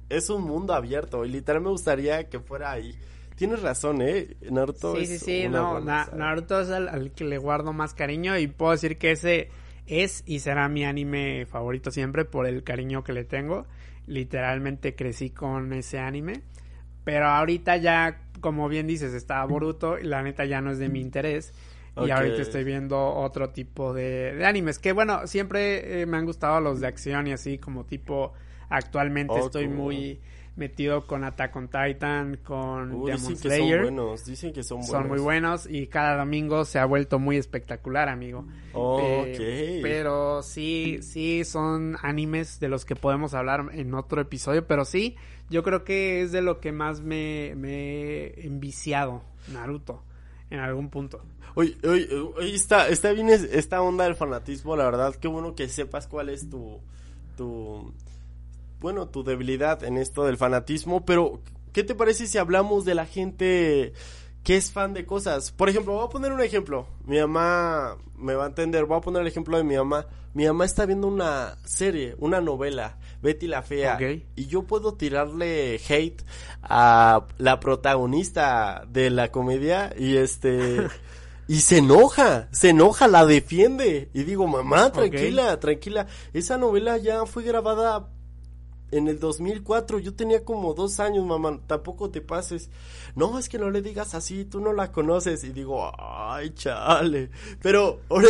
[0.09, 2.95] es un mundo abierto y literal me gustaría que fuera ahí.
[3.35, 4.35] Tienes razón, ¿eh?
[4.49, 8.71] Naruto sí, Sí, sí, no, Naruto es al que le guardo más cariño y puedo
[8.71, 9.49] decir que ese
[9.89, 13.65] es y será mi anime favorito siempre por el cariño que le tengo
[14.09, 16.41] literalmente crecí con ese anime.
[17.05, 20.89] Pero ahorita ya, como bien dices, está Boruto y la neta ya no es de
[20.89, 21.53] mi interés.
[21.95, 24.79] Y ahorita estoy viendo otro tipo de, animes.
[24.79, 28.33] Que bueno, siempre eh, me han gustado los de acción y así como tipo...
[28.71, 30.21] Actualmente oh, estoy muy
[30.55, 33.85] metido con Attack on Titan, con uh, Demon Slayer.
[33.85, 34.91] son buenos, dicen que son buenos.
[34.91, 38.45] Son muy buenos y cada domingo se ha vuelto muy espectacular, amigo.
[38.75, 44.85] Eh, pero sí, sí son animes de los que podemos hablar en otro episodio, pero
[44.85, 45.15] sí,
[45.49, 50.03] yo creo que es de lo que más me, me he enviciado, Naruto,
[50.49, 51.23] en algún punto.
[51.55, 52.07] Oye, oye,
[52.37, 56.29] oye, está, está bien esta onda del fanatismo, la verdad, qué bueno que sepas cuál
[56.29, 56.79] es tu,
[57.35, 57.91] tu,
[58.79, 61.41] bueno, tu debilidad en esto del fanatismo, pero
[61.73, 63.93] ¿qué te parece si hablamos de la gente
[64.43, 65.51] que es fan de cosas?
[65.51, 66.87] Por ejemplo, voy a poner un ejemplo.
[67.05, 70.05] Mi mamá me va a entender, voy a poner el ejemplo de mi mamá.
[70.33, 73.97] Mi mamá está viendo una serie, una novela, Betty la Fea,
[74.35, 76.23] y yo puedo tirarle hate
[76.61, 80.87] a la protagonista de la comedia y este...
[81.49, 84.11] Y se enoja, se enoja, la defiende.
[84.13, 86.05] Y digo, mamá, tranquila, tranquila.
[86.31, 88.07] Esa novela ya fue grabada
[88.91, 92.69] en el 2004, yo tenía como dos años, mamá, tampoco te pases.
[93.15, 95.43] No, es que no le digas así, tú no la conoces.
[95.43, 97.29] Y digo, ay, chale.
[97.61, 98.29] Pero, ahora,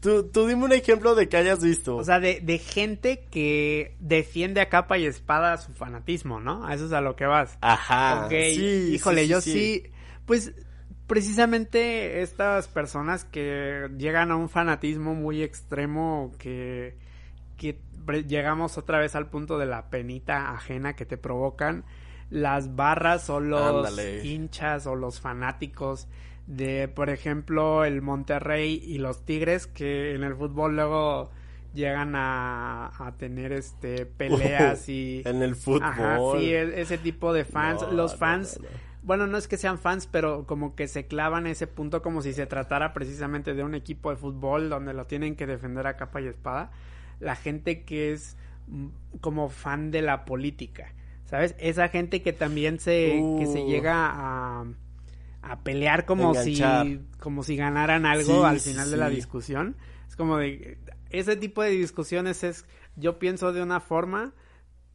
[0.00, 1.96] tú, tú dime un ejemplo de que hayas visto.
[1.96, 6.66] O sea, de, de gente que defiende a capa y espada su fanatismo, ¿no?
[6.66, 7.58] A eso es a lo que vas.
[7.60, 8.28] Ajá.
[8.28, 9.84] Sí, híjole, yo sí,
[10.26, 10.52] pues
[11.08, 16.96] precisamente estas personas que llegan a un fanatismo muy extremo que,
[17.56, 17.80] que
[18.12, 21.84] llegamos otra vez al punto de la penita ajena que te provocan.
[22.30, 26.08] Las barras o los hinchas o los fanáticos
[26.46, 31.30] de, por ejemplo, el Monterrey y los Tigres que en el fútbol luego
[31.74, 36.38] llegan a, a tener este peleas y en el fútbol.
[36.38, 37.82] Sí e, ese tipo de fans.
[37.92, 38.58] Los fans
[39.02, 42.32] bueno no es que sean fans pero como que se clavan ese punto como si
[42.32, 46.20] se tratara precisamente de un equipo de fútbol donde lo tienen que defender a capa
[46.20, 46.70] y espada
[47.20, 48.88] la gente que es mm,
[49.20, 50.92] como fan de la política,
[51.24, 51.54] ¿sabes?
[51.58, 53.68] Esa gente que también se, que se uh.
[53.68, 54.64] llega a,
[55.42, 56.60] a pelear como si,
[57.18, 59.76] como si ganaran algo al final de la discusión.
[60.08, 60.78] Es como de,
[61.10, 62.64] ese tipo de discusiones es,
[62.96, 64.32] yo pienso de una forma,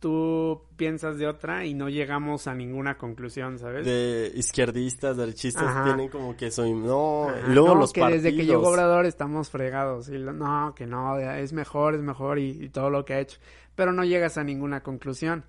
[0.03, 3.85] tú piensas de otra y no llegamos a ninguna conclusión, ¿sabes?
[3.85, 8.67] De izquierdistas, derechistas tienen como que soy no, y luego los que desde que llegó
[8.67, 13.13] Obrador estamos fregados y no, que no, es mejor, es mejor y, todo lo que
[13.13, 13.39] ha hecho,
[13.75, 15.45] pero no llegas a ninguna conclusión.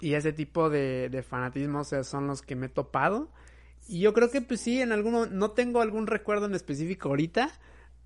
[0.00, 3.30] Y ese tipo de, de fanatismos son los que me he topado.
[3.88, 7.48] Y yo creo que pues sí, en alguno, no tengo algún recuerdo en específico ahorita,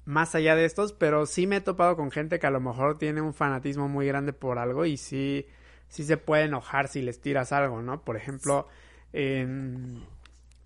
[0.05, 2.99] más allá de estos, pero sí me he topado con gente que a lo mejor
[2.99, 5.49] tiene un fanatismo muy grande por algo y sí
[5.89, 8.03] sí se puede enojar si les tiras algo, ¿no?
[8.03, 8.69] Por ejemplo,
[9.13, 10.05] en,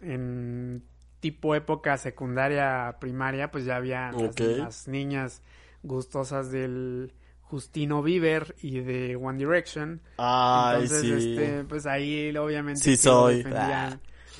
[0.00, 0.82] en
[1.20, 5.40] tipo época secundaria, primaria, pues ya había las, niñas
[5.84, 10.00] gustosas del Justino Bieber y de One Direction.
[10.18, 11.32] Ay, Entonces, sí.
[11.32, 13.44] este, pues ahí obviamente sí soy.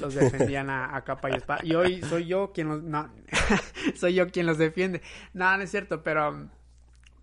[0.00, 1.60] Los defendían, a, capa y espada.
[1.62, 3.12] Y hoy soy yo quien los, no,
[3.94, 5.02] soy yo quien los defiende.
[5.34, 6.48] No, no es cierto, pero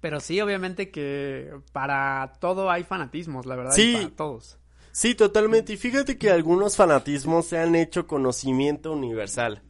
[0.02, 3.94] pero sí, obviamente que para todo hay fanatismos, la verdad, sí.
[3.94, 4.58] para todos.
[4.92, 5.74] Sí, totalmente.
[5.74, 9.62] Y fíjate que algunos fanatismos se han hecho conocimiento universal.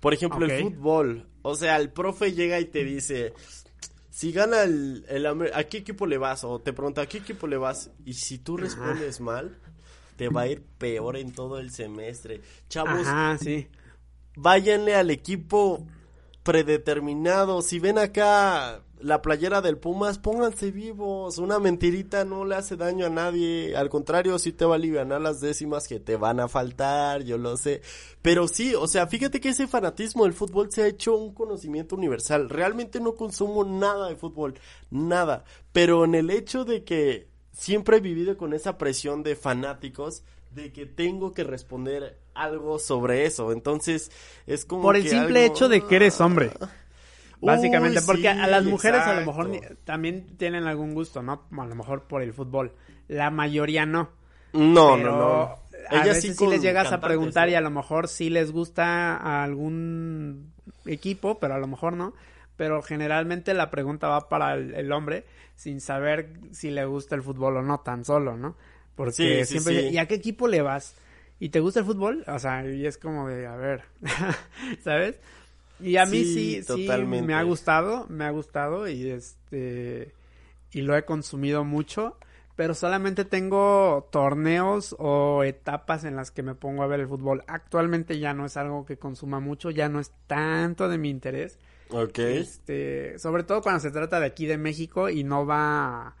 [0.00, 1.28] Por ejemplo, el fútbol.
[1.42, 3.32] O sea, el profe llega y te dice,
[4.10, 6.44] si gana el, el, ¿a qué equipo le vas?
[6.44, 7.90] O te pregunta, ¿a qué equipo le vas?
[8.04, 9.58] Y si tú respondes mal,
[10.16, 12.40] te va a ir peor en todo el semestre.
[12.68, 13.06] Chavos,
[13.40, 13.68] sí.
[14.36, 15.86] váyanle al equipo
[16.42, 17.62] predeterminado.
[17.62, 21.38] Si ven acá la playera del Pumas, pónganse vivos.
[21.38, 23.76] Una mentirita no le hace daño a nadie.
[23.76, 27.38] Al contrario, sí te va a aliviar las décimas que te van a faltar, yo
[27.38, 27.82] lo sé.
[28.22, 31.96] Pero sí, o sea, fíjate que ese fanatismo del fútbol se ha hecho un conocimiento
[31.96, 32.48] universal.
[32.48, 34.54] Realmente no consumo nada de fútbol,
[34.90, 35.44] nada.
[35.72, 40.72] Pero en el hecho de que siempre he vivido con esa presión de fanáticos, de
[40.72, 43.52] que tengo que responder algo sobre eso.
[43.52, 44.10] Entonces,
[44.46, 44.82] es como.
[44.82, 46.50] Por el simple hecho de que eres hombre.
[47.40, 49.50] Básicamente, porque a las mujeres a lo mejor
[49.84, 51.42] también tienen algún gusto, ¿no?
[51.56, 52.72] A lo mejor por el fútbol.
[53.06, 54.10] La mayoría no.
[54.52, 55.58] No, no, no.
[55.90, 59.44] A veces sí, les llegas a preguntar y a lo mejor sí les gusta a
[59.44, 60.52] algún
[60.84, 62.12] equipo, pero a lo mejor no.
[62.56, 65.24] Pero generalmente la pregunta va para el, hombre
[65.54, 68.56] sin saber si le gusta el fútbol o no, tan solo, ¿no?
[68.96, 70.96] Porque siempre, ¿y a qué equipo le vas?
[71.38, 72.24] ¿Y te gusta el fútbol?
[72.26, 73.84] O sea, y es como de, a ver,
[74.82, 75.20] ¿sabes?
[75.80, 80.12] Y a mí sí, sí, me ha gustado, me ha gustado y este
[80.72, 82.16] y lo he consumido mucho,
[82.56, 87.44] pero solamente tengo torneos o etapas en las que me pongo a ver el fútbol.
[87.46, 91.58] Actualmente ya no es algo que consuma mucho, ya no es tanto de mi interés.
[91.90, 92.18] Ok.
[92.18, 96.16] Este, sobre todo cuando se trata de aquí de México y no va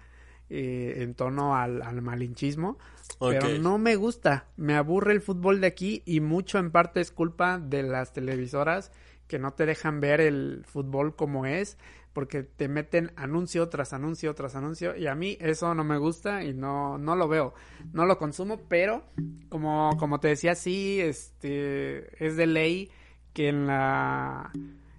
[0.48, 2.78] eh, en torno al, al malinchismo.
[3.20, 7.10] Pero no me gusta, me aburre el fútbol de aquí y mucho en parte es
[7.10, 8.92] culpa de las televisoras
[9.28, 11.78] que no te dejan ver el fútbol como es,
[12.12, 16.42] porque te meten anuncio tras anuncio tras anuncio, y a mí eso no me gusta
[16.42, 17.54] y no, no lo veo,
[17.92, 19.04] no lo consumo, pero
[19.48, 22.90] como, como te decía, sí, este, es de ley
[23.32, 24.50] que en la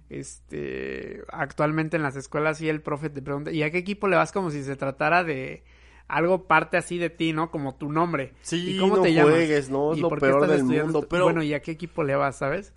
[0.08, 4.16] este actualmente en las escuelas sí el profe te pregunta ¿y a qué equipo le
[4.16, 4.32] vas?
[4.32, 5.62] como si se tratara de
[6.10, 7.50] algo parte así de ti, ¿no?
[7.50, 8.32] Como tu nombre.
[8.42, 11.54] Sí, ¿Y cómo no te juegues, no es lo peor del mundo, pero bueno, ¿y
[11.54, 12.74] a qué equipo le vas, sabes?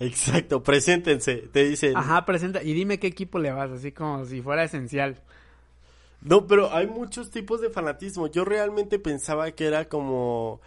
[0.00, 1.96] Exacto, preséntense, te dicen.
[1.96, 5.22] Ajá, presenta y dime qué equipo le vas, así como si fuera esencial.
[6.22, 8.26] No, pero hay muchos tipos de fanatismo.
[8.26, 10.60] Yo realmente pensaba que era como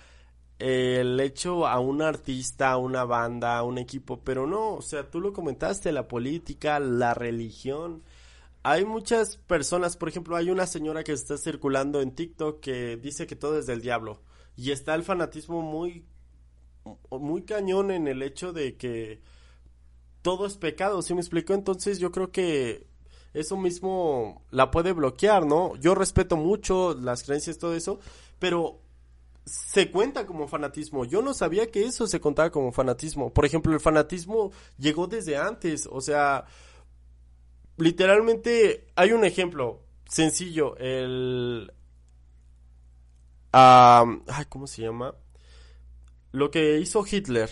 [0.60, 5.10] el hecho a un artista, a una banda, a un equipo, pero no, o sea,
[5.10, 8.04] tú lo comentaste, la política, la religión.
[8.62, 13.28] Hay muchas personas, por ejemplo, hay una señora que está circulando en TikTok que dice
[13.28, 14.22] que todo es del diablo.
[14.56, 16.06] Y está el fanatismo muy
[17.10, 19.22] muy cañón en el hecho de que
[20.22, 21.54] todo es pecado, ¿sí me explico?
[21.54, 22.88] Entonces yo creo que
[23.34, 25.76] eso mismo la puede bloquear, ¿no?
[25.78, 28.00] Yo respeto mucho las creencias, todo eso,
[28.39, 28.80] pero
[29.46, 31.06] se cuenta como fanatismo.
[31.06, 33.34] Yo no sabía que eso se contaba como fanatismo.
[33.34, 36.46] Por ejemplo, el fanatismo llegó desde antes, o sea,
[37.78, 41.74] literalmente hay un ejemplo sencillo, el...
[43.51, 45.16] ay, ¿cómo se llama?
[46.34, 47.50] Lo que hizo Hitler,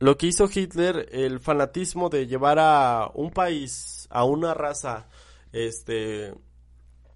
[0.00, 5.06] lo, que hizo Hitler, el fanatismo de llevar a un país, a una raza,
[5.52, 6.34] este...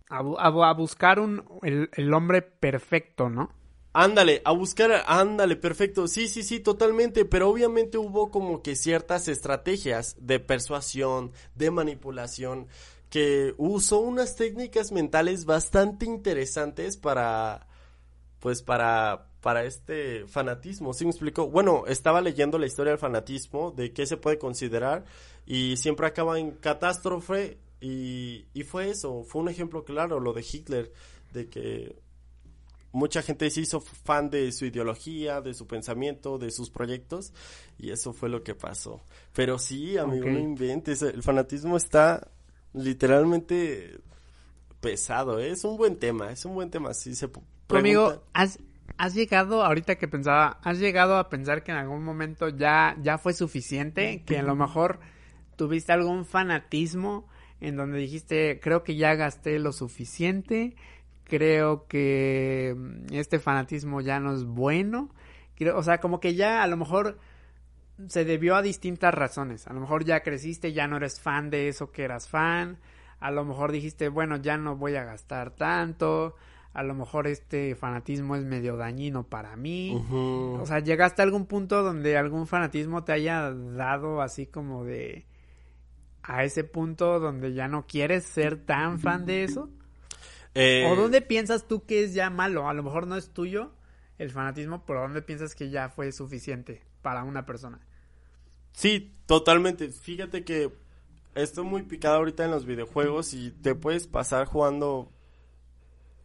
[0.09, 3.53] A, buscar un, el, hombre perfecto, ¿no?
[3.93, 6.09] Ándale, a buscar, ándale, perfecto.
[6.09, 7.27] Sí, sí, sí, totalmente.
[7.27, 12.69] Pero obviamente hubo como que ciertas estrategias de persuasión, de manipulación,
[13.11, 17.67] que usó unas técnicas mentales bastante interesantes para,
[18.41, 20.93] pues para para este fanatismo.
[20.93, 21.49] ¿Sí me explico?
[21.49, 25.05] Bueno, estaba leyendo la historia del fanatismo, de qué se puede considerar,
[25.47, 30.45] y siempre acaba en catástrofe, y, y fue eso, fue un ejemplo claro, lo de
[30.51, 30.93] Hitler,
[31.33, 31.97] de que
[32.93, 37.33] mucha gente se hizo fan de su ideología, de su pensamiento, de sus proyectos,
[37.79, 39.01] y eso fue lo que pasó.
[39.35, 42.29] Pero sí, amigo, no inventes, el fanatismo está
[42.73, 44.01] literalmente
[44.81, 45.51] pesado, ¿eh?
[45.51, 47.29] es un buen tema, es un buen tema, sí se
[47.69, 48.59] Amigo, ¿has,
[48.97, 53.19] has llegado, ahorita que pensaba, has llegado a pensar que en algún momento ya, ya
[53.19, 55.01] fue suficiente, que a lo mejor
[55.57, 57.29] tuviste algún fanatismo
[57.61, 60.77] en donde dijiste, creo que ya gasté lo suficiente,
[61.25, 65.11] creo que mm, este fanatismo ya no es bueno.
[65.75, 67.19] o sea, como que ya a lo mejor
[68.07, 69.67] se debió a distintas razones.
[69.67, 72.79] A lo mejor ya creciste, ya no eres fan de eso que eras fan.
[73.21, 76.37] A lo mejor dijiste, bueno, ya no voy a gastar tanto.
[76.79, 80.01] A lo mejor este fanatismo es medio dañino para mí.
[80.11, 85.27] O sea, llegaste a algún punto donde algún fanatismo te haya dado así como de
[86.23, 89.71] a ese punto donde ya no quieres ser tan fan de eso.
[90.55, 92.69] Eh, ¿O dónde piensas tú que es ya malo?
[92.69, 93.73] A lo mejor no es tuyo
[94.19, 97.81] el fanatismo, pero ¿dónde piensas que ya fue suficiente para una persona?
[98.73, 99.89] Sí, totalmente.
[99.89, 100.71] Fíjate que
[101.35, 105.11] estoy muy picado ahorita en los videojuegos y te puedes pasar jugando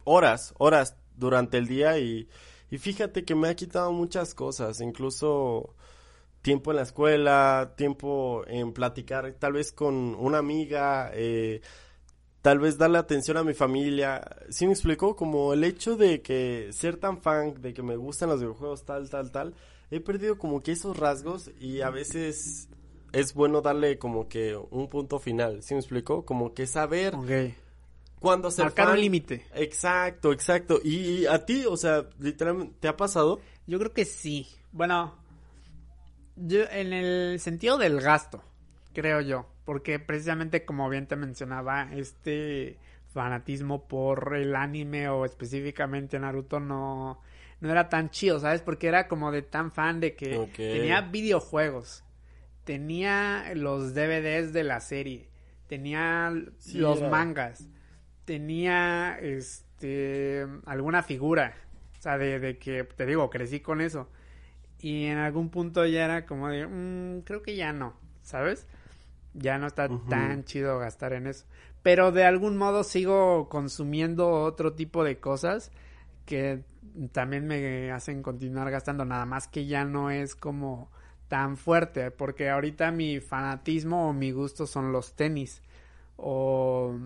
[0.04, 2.28] horas, horas durante el día y,
[2.70, 5.74] y fíjate que me ha quitado muchas cosas, incluso
[6.44, 11.62] tiempo en la escuela, tiempo en platicar tal vez con una amiga, eh,
[12.42, 14.20] tal vez darle atención a mi familia.
[14.50, 15.16] ¿Sí me explicó?
[15.16, 19.08] Como el hecho de que ser tan fan, de que me gustan los videojuegos, tal,
[19.08, 19.54] tal, tal,
[19.90, 22.68] he perdido como que esos rasgos y a veces
[23.12, 25.62] es bueno darle como que un punto final.
[25.62, 26.26] ¿Sí me explicó?
[26.26, 27.14] Como que saber.
[28.24, 29.46] Cuándo ser Marcar un límite.
[29.54, 30.80] Exacto, exacto.
[30.82, 33.40] ¿Y a ti, o sea, literalmente, te ha pasado?
[33.66, 34.48] Yo creo que sí.
[34.72, 35.16] Bueno,
[36.36, 38.42] yo en el sentido del gasto,
[38.92, 42.78] creo yo porque precisamente como bien te mencionaba, este
[43.12, 47.20] fanatismo por el anime o específicamente Naruto no,
[47.60, 48.60] no era tan chido, ¿sabes?
[48.60, 52.04] Porque era como de tan fan de que tenía videojuegos,
[52.64, 55.28] tenía los DVDs de la serie,
[55.68, 56.32] tenía
[56.74, 57.66] los mangas,
[58.24, 61.54] tenía este alguna figura,
[61.98, 64.08] o sea, de, de, que te digo, crecí con eso.
[64.80, 68.66] Y en algún punto ya era como de, mmm, creo que ya no, ¿sabes?
[69.32, 71.46] Ya no está tan chido gastar en eso.
[71.82, 75.70] Pero de algún modo sigo consumiendo otro tipo de cosas
[76.24, 76.62] que
[77.12, 79.04] también me hacen continuar gastando.
[79.04, 80.90] Nada más que ya no es como
[81.28, 82.10] tan fuerte.
[82.10, 85.62] Porque ahorita mi fanatismo o mi gusto son los tenis.
[86.16, 86.96] O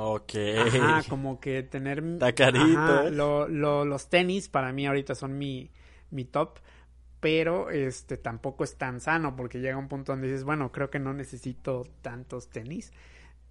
[0.00, 0.32] Ok.
[0.58, 2.02] Ajá, como que tener...
[2.18, 3.10] Tacarito.
[3.10, 5.70] los tenis para mí ahorita son mi,
[6.10, 6.60] mi top
[7.20, 10.98] pero este tampoco es tan sano porque llega un punto donde dices, bueno, creo que
[10.98, 12.92] no necesito tantos tenis,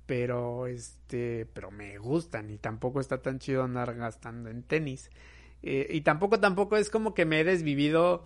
[0.06, 5.12] pero este, pero me gustan y tampoco está tan chido andar gastando en tenis.
[5.64, 8.24] Eh, y tampoco, tampoco es como que me he desvivido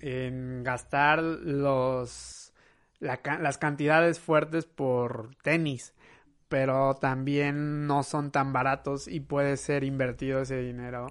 [0.00, 2.52] en gastar los,
[3.00, 5.92] las cantidades fuertes por tenis,
[6.50, 11.06] pero también no son tan baratos y puede ser invertido ese dinero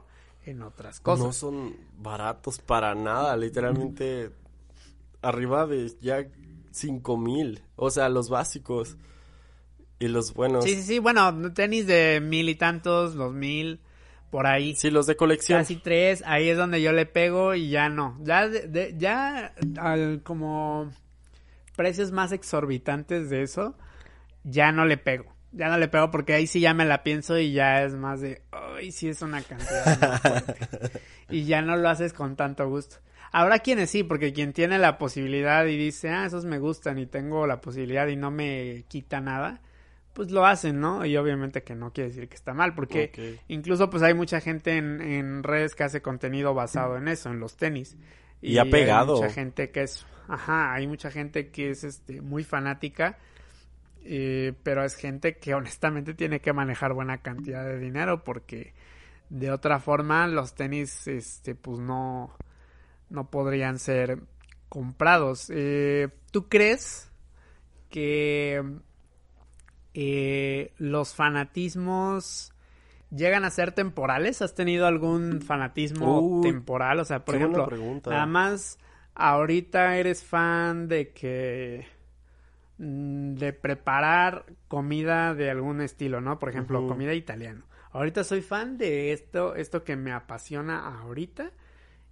[0.46, 1.26] en otras cosas.
[1.26, 4.32] No son baratos para nada, literalmente
[5.22, 6.28] arriba de ya
[6.72, 8.98] cinco mil, o sea, los básicos
[9.98, 10.66] y los buenos.
[10.66, 13.80] Sí, sí, sí, bueno, tenis de mil y tantos, los mil,
[14.30, 14.76] por ahí.
[14.76, 15.60] Sí, los de colección.
[15.60, 18.18] Casi tres, ahí es donde yo le pego y ya no.
[18.24, 20.92] Ya, de, ya al, como
[21.78, 23.78] precios más exorbitantes de eso,
[24.44, 27.38] ya no le pego ya no le pego porque ahí sí ya me la pienso
[27.38, 30.56] y ya es más de, ay, sí es una cantidad
[31.30, 32.98] y ya no lo haces con tanto gusto.
[33.32, 37.06] Habrá quienes sí, porque quien tiene la posibilidad y dice, ah, esos me gustan y
[37.06, 39.62] tengo la posibilidad y no me quita nada,
[40.14, 41.06] pues lo hacen, ¿no?
[41.06, 44.78] Y obviamente que no quiere decir que está mal, porque incluso pues hay mucha gente
[44.78, 47.98] en, en redes que hace contenido basado en eso, en los tenis.
[48.42, 49.16] Y, ha pegado.
[49.16, 53.18] Hay mucha gente que es, ajá, hay mucha gente que es este muy fanática
[54.04, 58.74] eh, pero es gente que honestamente tiene que manejar buena cantidad de dinero porque
[59.30, 62.36] de otra forma los tenis este pues no
[63.10, 64.20] no podrían ser
[64.70, 65.52] comprados.
[65.54, 67.12] Eh, tú crees
[67.89, 68.64] que
[69.93, 72.54] eh, los fanatismos
[73.10, 77.68] llegan a ser temporales has tenido algún fanatismo temporal o sea por ejemplo
[78.06, 78.78] nada más
[79.16, 81.88] ahorita eres fan de que
[82.80, 86.40] de preparar comida de algún estilo, ¿no?
[86.40, 87.66] Por ejemplo, comida italiana.
[87.92, 91.52] Ahorita soy fan de esto, esto que me apasiona ahorita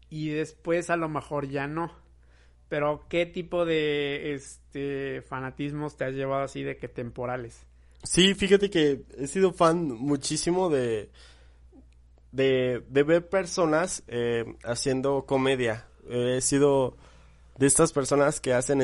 [0.10, 1.94] y después a lo mejor ya no.
[2.68, 7.66] Pero ¿qué tipo de este fanatismos te has llevado así de que temporales?
[8.04, 11.10] Sí, fíjate que he sido fan muchísimo de
[12.34, 15.88] de, de ver personas eh, haciendo comedia.
[16.10, 16.98] he sido
[17.58, 18.82] de estas personas que hacen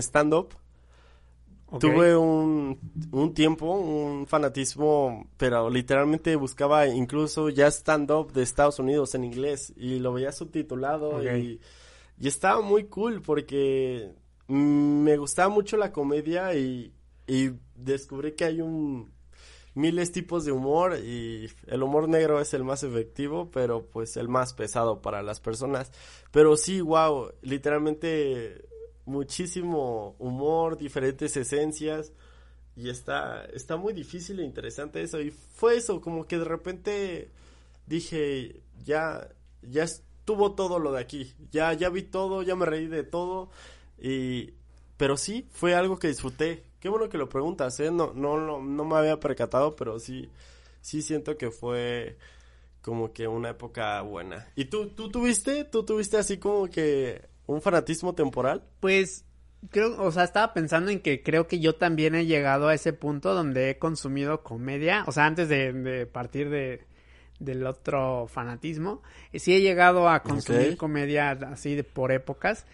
[1.79, 2.79] Tuve un,
[3.11, 9.73] un tiempo, un fanatismo, pero literalmente buscaba incluso ya stand-up de Estados Unidos en inglés
[9.75, 11.59] y lo veía subtitulado y,
[12.19, 14.13] y estaba muy cool porque
[14.47, 16.93] me gustaba mucho la comedia y,
[17.27, 19.11] y descubrí que hay un
[19.75, 24.29] miles tipos de humor y el humor negro es el más efectivo, pero pues el
[24.29, 25.91] más pesado para las personas.
[26.31, 28.65] Pero sí, wow, literalmente
[29.05, 32.13] muchísimo humor, diferentes esencias
[32.75, 35.19] y está está muy difícil e interesante eso.
[35.21, 37.31] Y fue eso como que de repente
[37.85, 39.29] dije ya
[39.61, 41.33] ya estuvo todo lo de aquí.
[41.51, 43.49] Ya ya vi todo ya me reí de todo
[43.99, 44.53] y
[44.97, 46.63] pero sí fue algo que disfruté.
[46.79, 50.29] Qué bueno que lo preguntas eh no no no, no me había percatado pero sí
[50.81, 52.17] sí siento que fue
[52.81, 54.47] como que una época buena.
[54.55, 58.63] Y tú tú tuviste tú tuviste así como que ¿Un fanatismo temporal?
[58.79, 59.25] Pues
[59.69, 62.93] creo, o sea, estaba pensando en que creo que yo también he llegado a ese
[62.93, 66.85] punto donde he consumido comedia, o sea, antes de, partir de
[67.39, 69.01] del otro fanatismo,
[69.33, 72.65] sí he llegado a consumir comedia así de por épocas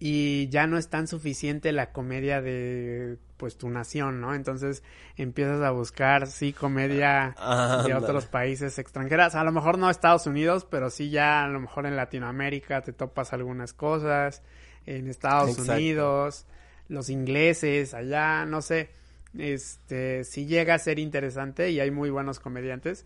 [0.00, 4.34] y ya no es tan suficiente la comedia de pues tu nación, ¿no?
[4.34, 4.82] Entonces
[5.16, 10.26] empiezas a buscar sí comedia ah, de otros países extranjeras, a lo mejor no Estados
[10.26, 14.42] Unidos, pero sí ya a lo mejor en Latinoamérica te topas algunas cosas,
[14.86, 16.46] en Estados Unidos,
[16.88, 18.90] los ingleses allá, no sé,
[19.36, 23.04] este sí llega a ser interesante y hay muy buenos comediantes,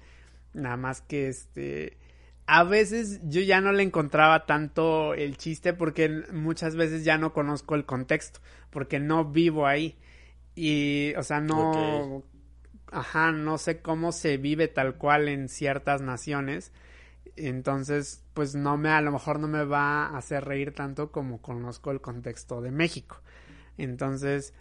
[0.53, 1.99] nada más que este
[2.53, 7.33] a veces yo ya no le encontraba tanto el chiste porque muchas veces ya no
[7.33, 9.97] conozco el contexto, porque no vivo ahí.
[10.55, 12.23] Y, o sea, no,
[12.91, 16.73] ajá, no sé cómo se vive tal cual en ciertas naciones.
[17.37, 21.41] Entonces, pues no me, a lo mejor no me va a hacer reír tanto como
[21.41, 23.23] conozco el contexto de México.
[23.79, 24.53] Entonces,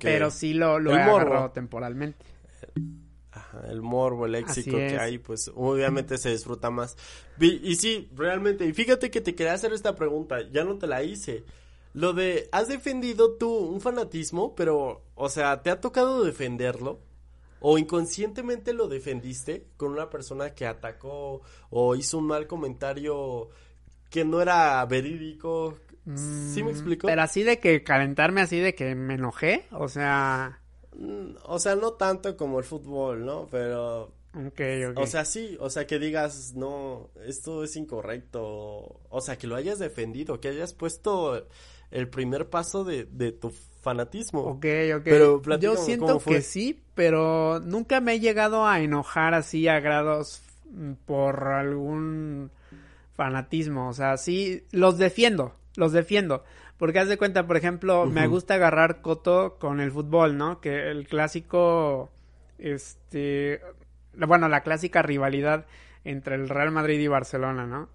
[0.00, 2.24] pero sí lo, lo he agarrado temporalmente
[3.68, 6.96] el morbo, el éxito que hay, pues obviamente se disfruta más.
[7.40, 11.02] Y, sí, realmente, y fíjate que te quería hacer esta pregunta, ya no te la
[11.02, 11.44] hice.
[11.96, 17.00] Lo de, ¿has defendido tú un fanatismo, pero, o sea, ¿te ha tocado defenderlo?
[17.58, 21.40] ¿O inconscientemente lo defendiste con una persona que atacó
[21.70, 23.48] o hizo un mal comentario
[24.10, 25.78] que no era verídico?
[26.04, 27.06] ¿Sí me mm, explico?
[27.06, 30.60] Pero así de que calentarme así de que me enojé, o sea...
[30.94, 33.48] Mm, o sea, no tanto como el fútbol, ¿no?
[33.50, 34.12] Pero...
[34.48, 35.02] Okay, okay.
[35.02, 39.00] O sea, sí, o sea, que digas, no, esto es incorrecto.
[39.08, 41.46] O sea, que lo hayas defendido, que hayas puesto
[41.90, 43.52] el primer paso de, de tu
[43.86, 44.40] fanatismo.
[44.40, 44.66] Ok,
[44.96, 45.04] ok.
[45.04, 50.42] Pero Yo siento que sí, pero nunca me he llegado a enojar así a grados
[50.70, 52.50] mm, por algún
[53.14, 53.88] fanatismo.
[53.88, 56.42] O sea, sí, los defiendo, los defiendo.
[56.78, 60.60] Porque haz de cuenta, por ejemplo, me gusta agarrar coto con el fútbol, ¿no?
[60.60, 62.10] Que el clásico,
[62.58, 63.62] este,
[64.14, 65.64] bueno, la clásica rivalidad
[66.04, 67.88] entre el Real Madrid y Barcelona, ¿no?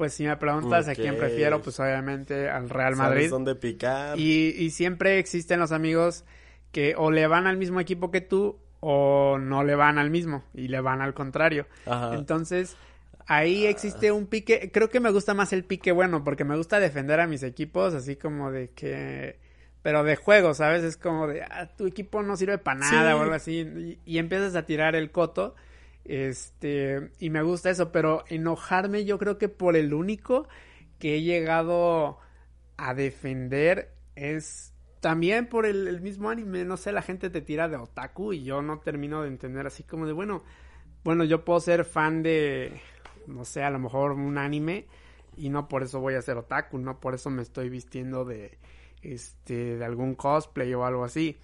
[0.00, 3.16] Pues si me preguntas a quién prefiero, pues obviamente al Real Madrid.
[3.16, 4.18] ¿Sabes dónde picar?
[4.18, 6.24] Y, y siempre existen los amigos
[6.72, 10.42] que o le van al mismo equipo que tú o no le van al mismo
[10.54, 11.66] y le van al contrario.
[11.84, 12.14] Ajá.
[12.14, 12.78] Entonces,
[13.26, 16.80] ahí existe un pique, creo que me gusta más el pique bueno, porque me gusta
[16.80, 19.38] defender a mis equipos, así como de que,
[19.82, 20.82] pero de juego, ¿sabes?
[20.82, 24.56] Es como de, ah, tu equipo no sirve para nada o algo así, y, empiezas
[24.56, 25.54] a tirar el coto,
[26.04, 30.48] este, y me gusta eso, pero enojarme yo creo que por el único
[30.98, 32.18] que he llegado
[32.76, 37.76] a defender es también por el, mismo anime, no sé, la gente te tira de
[37.76, 40.42] otaku y yo no termino de entender así como de, bueno,
[41.04, 42.80] bueno, yo puedo ser fan de
[43.26, 44.86] no sé, a lo mejor un anime
[45.36, 48.58] y no por eso voy a ser otaku, no por eso me estoy vistiendo de
[49.02, 51.38] este de algún cosplay o algo así.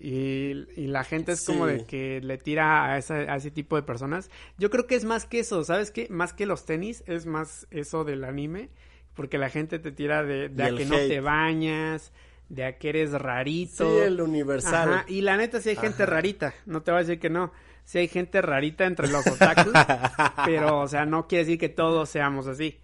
[0.00, 3.82] Y, la gente es como de que le tira a, esa, a ese tipo de
[3.82, 4.30] personas.
[4.56, 6.06] Yo creo que es más que eso, ¿sabes qué?
[6.08, 8.70] Más que los tenis, es más eso del anime,
[9.14, 12.12] porque la gente te tira de, de a que no te bañas,
[12.48, 13.90] de a que eres rarito.
[13.90, 15.04] Sí, el universal.
[15.08, 17.52] Y la neta sí hay gente rarita, no te voy a decir que no
[17.88, 19.72] sí hay gente rarita entre los otakus,
[20.44, 22.78] pero, o sea, no quiere decir que todos seamos así.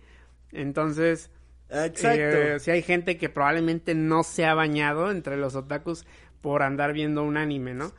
[0.50, 1.30] Entonces,
[1.68, 2.20] Exacto.
[2.20, 6.06] Eh, sí hay gente que probablemente no se ha bañado entre los otakus
[6.44, 7.90] por andar viendo un anime, ¿no?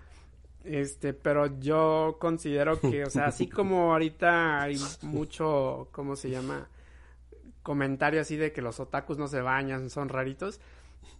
[0.63, 6.69] Este, pero yo considero que, o sea, así como ahorita hay mucho, ¿cómo se llama?
[7.63, 10.61] comentario así de que los otakus no se bañan, son raritos.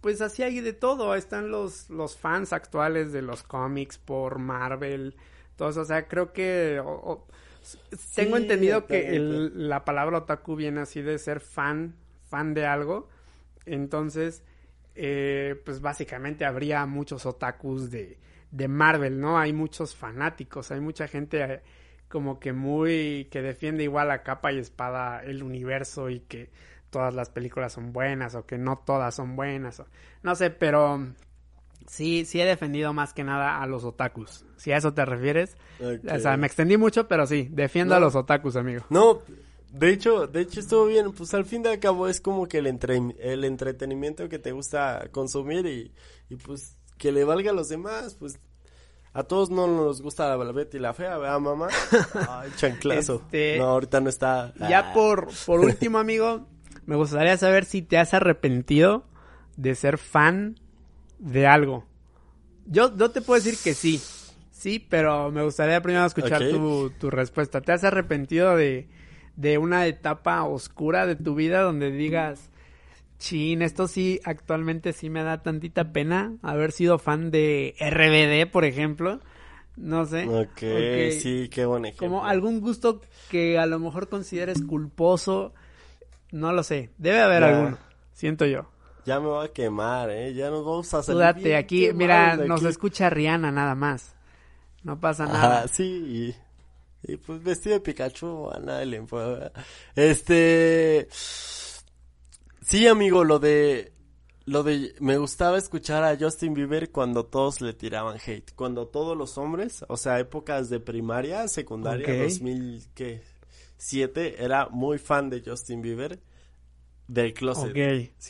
[0.00, 5.16] Pues así hay de todo, están los, los fans actuales de los cómics por Marvel,
[5.56, 6.80] todos, o sea, creo que
[8.14, 11.96] tengo entendido que la palabra otaku viene así de ser fan,
[12.28, 13.08] fan de algo,
[13.64, 14.44] entonces,
[14.96, 18.18] eh, pues básicamente habría muchos otakus de,
[18.50, 19.38] de Marvel, ¿no?
[19.38, 21.62] Hay muchos fanáticos, hay mucha gente eh,
[22.08, 26.50] como que muy que defiende igual a capa y espada el universo y que
[26.90, 29.86] todas las películas son buenas o que no todas son buenas o
[30.22, 31.06] no sé, pero
[31.86, 34.46] sí sí he defendido más que nada a los otakus.
[34.56, 38.14] Si a eso te refieres, o sea, me extendí mucho, pero sí, defiendo a los
[38.14, 38.84] otakus, amigo.
[38.88, 39.22] No,
[39.78, 42.58] de hecho, de hecho estuvo bien, pues al fin de al cabo es como que
[42.58, 45.92] el entre, el entretenimiento que te gusta consumir y,
[46.30, 48.38] y pues que le valga a los demás, pues
[49.12, 51.68] a todos no nos gusta la Betty y la fea, ¿verdad, mamá?
[52.28, 53.22] Ay, chanclazo.
[53.24, 54.52] Este, no, ahorita no está.
[54.68, 54.92] Ya ah.
[54.92, 56.46] por, por último, amigo,
[56.84, 59.04] me gustaría saber si te has arrepentido
[59.56, 60.60] de ser fan
[61.18, 61.86] de algo.
[62.66, 64.02] Yo, yo te puedo decir que sí.
[64.50, 67.60] Sí, pero me gustaría primero escuchar tu, tu, respuesta.
[67.60, 68.88] ¿Te has arrepentido de,
[69.36, 72.50] de una etapa oscura de tu vida donde digas,
[73.18, 78.64] Chin, esto sí, actualmente sí me da tantita pena haber sido fan de RBD, por
[78.64, 79.20] ejemplo.
[79.76, 80.26] No sé.
[80.26, 85.52] Ok, sí, qué bueno Como algún gusto que a lo mejor consideres culposo,
[86.32, 86.90] no lo sé.
[86.98, 87.78] Debe haber alguno,
[88.12, 88.66] siento yo.
[89.04, 90.34] Ya me voy a quemar, ¿eh?
[90.34, 94.16] Ya nos vamos a salir Dúdate, aquí, mira, nos escucha Rihanna nada más.
[94.82, 95.62] No pasa nada.
[95.62, 96.34] Ah, sí,
[97.06, 99.06] y, pues vestido de Pikachu, a nadie le
[99.94, 101.08] Este...
[102.62, 103.92] Sí, amigo, lo de
[104.46, 109.16] lo de me gustaba escuchar a Justin Bieber cuando todos le tiraban hate, cuando todos
[109.16, 115.82] los hombres, o sea, épocas de primaria, secundaria, dos 2007, era muy fan de Justin
[115.82, 116.20] Bieber
[117.08, 117.74] del closet.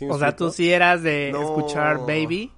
[0.09, 2.51] o sea, tú sí eras de escuchar Baby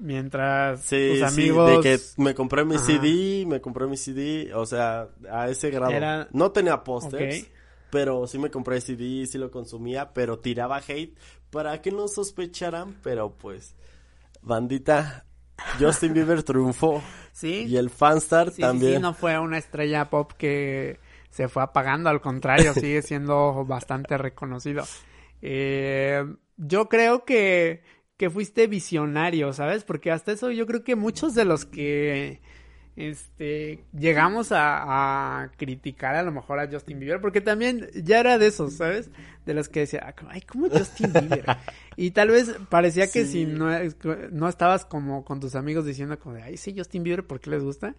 [0.00, 4.66] mientras tus amigos sí, de que me compré mi CD, me compré mi CD, o
[4.66, 6.28] sea, a ese grado.
[6.32, 7.48] No tenía pósters
[7.90, 11.18] pero sí me compré CD, sí lo consumía, pero tiraba hate
[11.50, 13.74] para que no sospecharan, pero pues,
[14.40, 15.26] bandita,
[15.78, 17.02] Justin Bieber triunfó.
[17.32, 17.64] Sí.
[17.68, 18.96] Y el Fanstar también.
[18.96, 20.98] Sí, no fue una estrella pop que
[21.30, 24.84] se fue apagando, al contrario, sigue siendo bastante reconocido.
[25.40, 26.22] Eh,
[26.58, 27.82] yo creo que,
[28.20, 29.82] que fuiste visionario, ¿sabes?
[29.82, 32.42] Porque hasta eso yo creo que muchos de los que
[32.94, 38.48] este, llegamos a, criticar a lo mejor a Justin Bieber, porque también ya era de
[38.48, 39.10] esos, ¿sabes?
[39.46, 41.46] De los que decía, ay, ¿cómo Justin Bieber?
[41.96, 43.70] y tal vez parecía que si no,
[44.32, 47.48] no estabas como con tus amigos diciendo como de, ay, sí, Justin Bieber, ¿por qué
[47.48, 47.94] les gusta?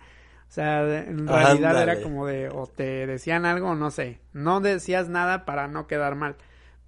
[0.48, 5.10] O sea, en realidad era como de, o te decían algo, no sé, no decías
[5.10, 6.36] nada para no quedar mal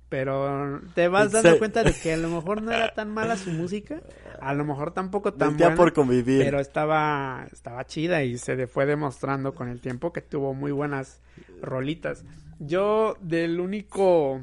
[0.10, 3.52] pero te vas dando cuenta de que a lo mejor no era tan mala su
[3.52, 4.02] música,
[4.40, 6.44] a lo mejor tampoco tan buena, por convivir.
[6.44, 11.20] pero estaba estaba chida y se fue demostrando con el tiempo que tuvo muy buenas
[11.62, 12.24] rolitas.
[12.60, 14.42] Yo del único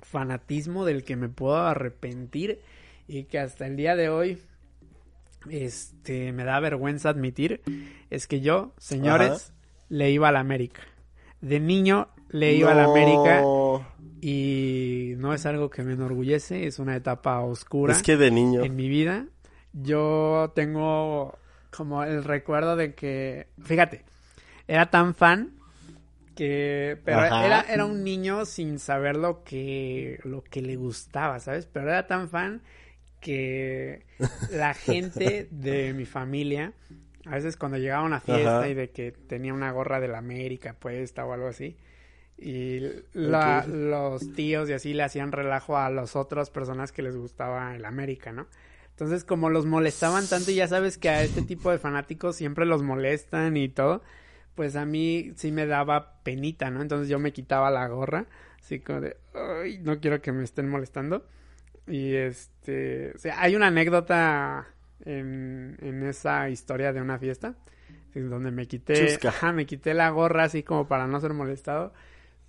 [0.00, 2.60] fanatismo del que me puedo arrepentir
[3.06, 4.38] y que hasta el día de hoy
[5.50, 7.62] este me da vergüenza admitir
[8.10, 9.52] es que yo, señores,
[9.88, 10.82] le iba a la América.
[11.40, 13.42] De niño le iba a la América
[14.20, 17.92] y no es algo que me enorgullece, es una etapa oscura.
[17.92, 18.64] Es que de niño.
[18.64, 19.26] En mi vida.
[19.72, 21.38] Yo tengo
[21.70, 24.04] como el recuerdo de que, fíjate,
[24.66, 25.52] era tan fan
[26.34, 31.66] que, pero era, era un niño sin saber lo que, lo que le gustaba, ¿sabes?
[31.66, 32.62] Pero era tan fan
[33.20, 34.04] que
[34.52, 36.72] la gente de mi familia,
[37.26, 40.18] a veces cuando llegaba a una fiesta y de que tenía una gorra de la
[40.18, 41.76] América puesta o algo así,
[42.38, 42.80] y
[43.14, 47.84] los tíos y así le hacían relajo a las otras personas que les gustaba el
[47.84, 48.46] América, ¿no?
[48.90, 52.66] Entonces, como los molestaban tanto, y ya sabes que a este tipo de fanáticos siempre
[52.66, 54.02] los molestan y todo,
[54.54, 56.82] pues a mí sí me daba penita, ¿no?
[56.82, 58.26] Entonces yo me quitaba la gorra,
[58.58, 61.26] así como de, ay, no quiero que me estén molestando.
[61.86, 64.66] Y este, o sea, hay una anécdota
[65.04, 67.54] en, en esa historia de una fiesta,
[68.14, 69.16] donde me quité,
[69.54, 71.92] me quité la gorra así como para no ser molestado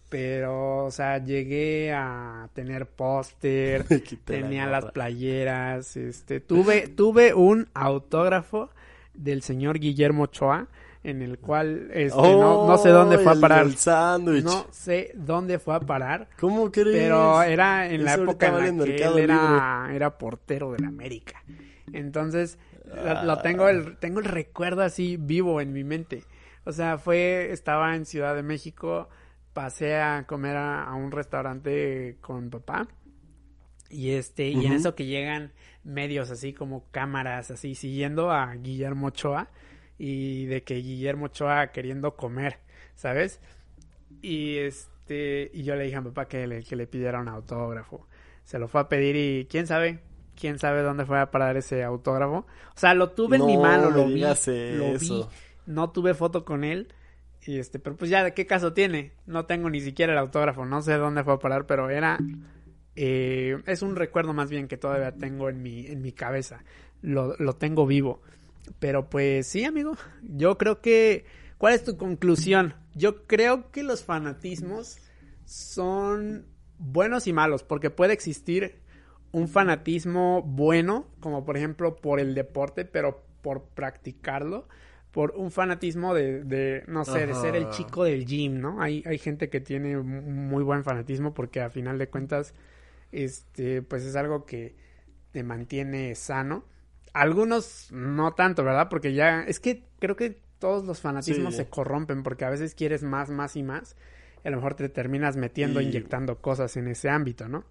[0.10, 3.86] pero, o sea, llegué a tener póster,
[4.26, 8.72] tenía las playeras, este, tuve, tuve un autógrafo
[9.14, 10.68] del señor Guillermo Ochoa,
[11.04, 13.68] en el cual, este, no, no, sé dónde fue a parar.
[13.68, 16.28] no sé dónde fue a parar.
[16.40, 16.98] ¿Cómo crees?
[16.98, 21.44] Pero era en la época en la que él era, era portero del América.
[21.94, 22.58] Entonces,
[23.24, 26.24] lo, tengo, el, tengo el recuerdo así vivo en mi mente.
[26.66, 29.08] O sea, fue, estaba en Ciudad de México,
[29.60, 32.88] pasé a comer a, un restaurante con papá.
[33.90, 35.52] Y este, y en eso que llegan
[35.84, 39.50] medios así como cámaras así siguiendo a Guillermo Ochoa
[39.98, 42.60] y de que Guillermo Ochoa queriendo comer,
[42.96, 43.42] ¿sabes?
[44.22, 47.28] Y este, y yo le dije a mi papá que le, que le pidiera un
[47.28, 48.08] autógrafo.
[48.46, 50.00] Se lo fue a pedir y quién sabe,
[50.40, 52.46] quién sabe dónde fue a parar ese autógrafo.
[52.78, 55.26] O sea, lo tuve en mi mano, lo vi, lo vi.
[55.66, 56.94] No tuve foto con él.
[57.46, 59.14] Y este, pero pues ya, ¿de qué caso tiene?
[59.26, 62.20] No tengo ni siquiera el autógrafo, no sé dónde fue a parar, pero era
[63.02, 66.66] eh, es un recuerdo más bien que todavía tengo en mi, en mi cabeza.
[67.02, 68.22] Lo, lo tengo vivo.
[68.80, 69.96] Pero pues sí, amigo.
[70.22, 71.26] Yo creo que...
[71.58, 72.74] ¿Cuál es tu conclusión?
[72.96, 74.98] Yo creo que los fanatismos
[75.46, 76.46] son
[76.78, 78.82] buenos y malos, porque puede existir
[79.32, 84.68] un fanatismo bueno, como por ejemplo por el deporte, pero por practicarlo,
[85.12, 88.82] por un fanatismo de, de no sé, de ser el chico del gym, ¿no?
[88.82, 92.54] Hay, hay gente que tiene muy buen fanatismo porque a final de cuentas
[93.12, 94.76] este, pues es algo que
[95.32, 96.64] te mantiene sano.
[97.14, 98.88] Algunos no tanto, ¿verdad?
[98.90, 103.02] Porque ya, es que creo que todos los fanatismos se corrompen porque a veces quieres
[103.02, 103.96] más, más y más.
[104.44, 107.66] Y a lo mejor te terminas metiendo, inyectando cosas en ese ámbito, ¿no?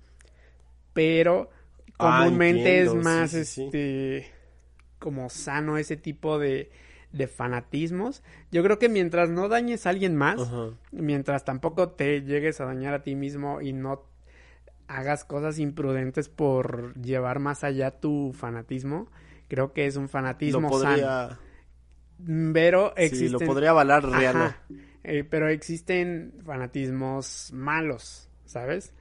[0.93, 1.51] Pero
[1.99, 4.26] ah, comúnmente es más, este,
[4.99, 6.70] como sano ese tipo de,
[7.13, 8.23] de fanatismos.
[8.51, 10.41] Yo creo que mientras no dañes a alguien más,
[10.91, 14.05] mientras tampoco te llegues a dañar a ti mismo y no
[14.87, 19.11] hagas cosas imprudentes por llevar más allá tu fanatismo.
[19.49, 21.39] Creo que es un fanatismo sano.
[22.53, 23.29] Pero existen...
[23.29, 24.57] Sí, lo podría avalar real.
[25.05, 28.93] Eh, pero existen fanatismos malos, ¿sabes?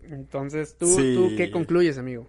[0.00, 2.28] Entonces, ¿tú, ¿tú qué concluyes, amigo?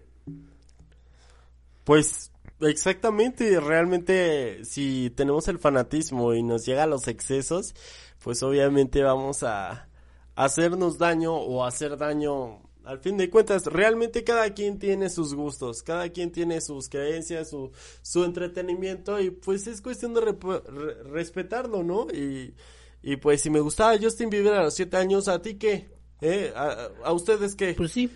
[1.83, 2.31] Pues
[2.61, 7.75] exactamente, realmente si tenemos el fanatismo y nos llega a los excesos,
[8.23, 9.89] pues obviamente vamos a
[10.35, 15.83] hacernos daño o hacer daño al fin de cuentas, realmente cada quien tiene sus gustos,
[15.83, 20.37] cada quien tiene sus creencias, su, su entretenimiento y pues es cuestión de
[21.11, 22.07] respetarlo, ¿no?
[22.13, 22.55] Y,
[23.03, 25.89] y pues si me gustaba Justin Bieber a los siete años, ¿a ti qué?
[26.21, 26.53] ¿Eh?
[26.55, 27.73] ¿A, ustedes qué?
[27.73, 28.09] Pues sí.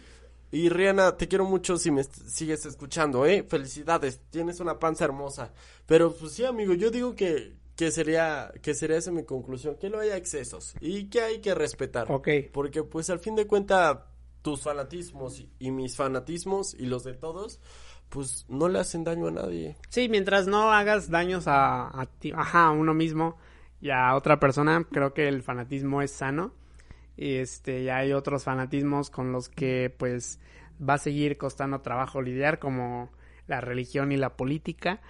[0.52, 3.43] Y Rihanna, te quiero mucho si me sigues escuchando, ¿eh?
[3.47, 5.54] Felicidades, tienes una panza hermosa.
[5.86, 9.89] Pero pues sí, amigo, yo digo que, que sería que sería esa mi conclusión, que
[9.89, 12.12] no haya excesos y que hay que respetar.
[12.12, 12.28] Ok.
[12.52, 13.99] Porque pues al fin de cuentas
[14.41, 17.60] tus fanatismos y mis fanatismos y los de todos,
[18.12, 19.78] pues no le hacen daño a nadie.
[19.89, 23.38] Sí, mientras no hagas daños a, ti, ajá, a uno mismo
[23.80, 26.54] y a otra persona, creo que el fanatismo es sano.
[27.18, 30.39] Y este, y hay otros fanatismos con los que pues
[30.82, 33.12] va a seguir costando trabajo lidiar, como
[33.47, 35.01] la religión y la política.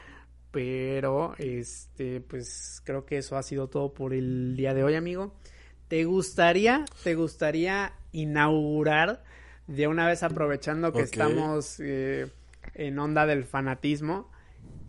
[0.52, 5.34] Pero este, pues creo que eso ha sido todo por el día de hoy, amigo.
[5.88, 9.24] ¿Te gustaría, te gustaría inaugurar
[9.68, 12.28] de una vez aprovechando que estamos eh,
[12.74, 14.30] en onda del fanatismo,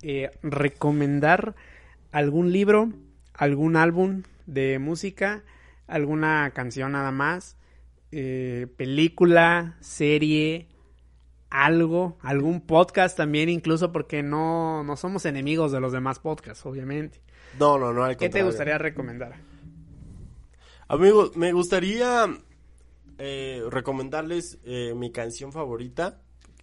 [0.02, 1.54] eh, recomendar
[2.10, 2.92] algún libro,
[3.34, 5.44] algún álbum de música,
[5.86, 7.56] alguna canción nada más,
[8.10, 10.68] eh, película, serie,
[11.50, 17.20] algo, algún podcast también, incluso porque no, no somos enemigos de los demás podcasts, obviamente.
[17.58, 18.16] No, no, no.
[18.16, 19.34] ¿Qué te gustaría recomendar?
[20.88, 22.26] Amigo, me gustaría
[23.18, 26.20] eh, recomendarles eh, mi canción favorita.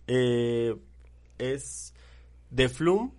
[0.08, 1.94] Es
[2.54, 3.12] The Flume.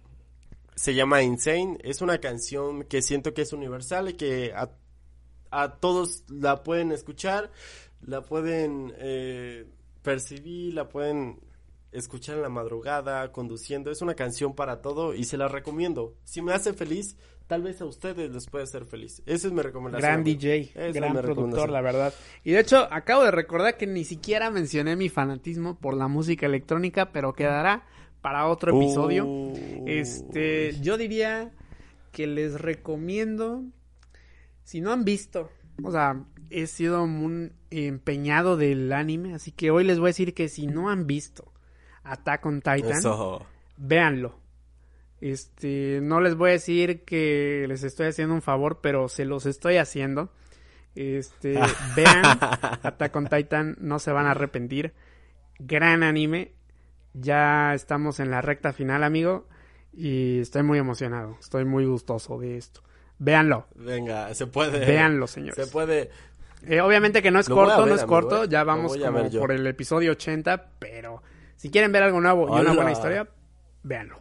[0.74, 1.78] Se llama Insane.
[1.82, 4.70] Es una canción que siento que es universal y que a,
[5.51, 7.51] a todos la pueden escuchar,
[8.03, 8.94] la pueden
[10.03, 11.40] percibir, la pueden
[11.92, 13.90] escuchar en la madrugada, conduciendo.
[13.90, 16.14] Es una canción para todo y se la recomiendo.
[16.24, 19.22] Si me hace feliz, tal vez a ustedes les puede ser feliz.
[19.26, 20.09] Esa es mi recomendación.
[20.09, 22.14] Gran DJ, gran productor, la verdad.
[22.44, 26.46] Y de hecho, acabo de recordar que ni siquiera mencioné mi fanatismo por la música
[26.46, 27.86] electrónica, pero quedará
[28.20, 29.26] para otro episodio.
[29.86, 31.53] Este, yo diría
[32.12, 33.64] que les recomiendo,
[34.71, 35.51] si no han visto,
[35.83, 40.33] o sea, he sido un empeñado del anime, así que hoy les voy a decir
[40.33, 41.53] que si no han visto
[42.05, 43.03] Attack on Titan,
[43.77, 44.39] véanlo
[45.21, 49.45] este, no les voy a decir que les estoy haciendo un favor, pero se los
[49.45, 50.33] estoy haciendo.
[50.95, 51.55] Este,
[51.97, 54.95] vean Attack on Titan, no se van a arrepentir.
[55.59, 56.53] Gran anime.
[57.12, 59.49] Ya estamos en la recta final, amigo,
[59.93, 62.83] y estoy muy emocionado, estoy muy gustoso de esto.
[63.21, 63.66] Véanlo.
[63.77, 64.85] Venga, se puede.
[64.85, 65.55] Véanlo, señores.
[65.55, 66.11] Se puede.
[66.66, 70.12] Eh, obviamente que no es corto, no es corto, ya vamos como por el episodio
[70.12, 71.23] 80, pero
[71.57, 73.29] si quieren ver algo nuevo y una buena historia,
[73.83, 74.21] véanlo.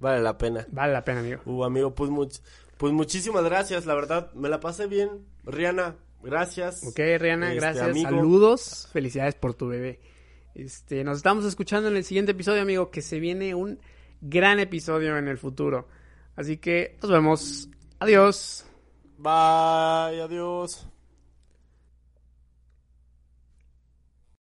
[0.00, 0.66] Vale la pena.
[0.70, 1.42] Vale la pena, amigo.
[1.46, 2.42] Uh, amigo, pues,
[2.76, 5.24] pues muchísimas gracias, la verdad, me la pasé bien.
[5.44, 6.84] Rihanna, Gracias.
[6.84, 8.00] Ok, Rihanna, este, gracias.
[8.02, 8.88] Saludos.
[8.92, 10.00] Felicidades por tu bebé.
[10.54, 13.80] Este, nos estamos escuchando en el siguiente episodio, amigo, que se viene un
[14.20, 15.88] gran episodio en el futuro.
[16.36, 17.68] Así que nos vemos.
[18.00, 18.64] Adiós.
[19.18, 20.86] Bye, adiós.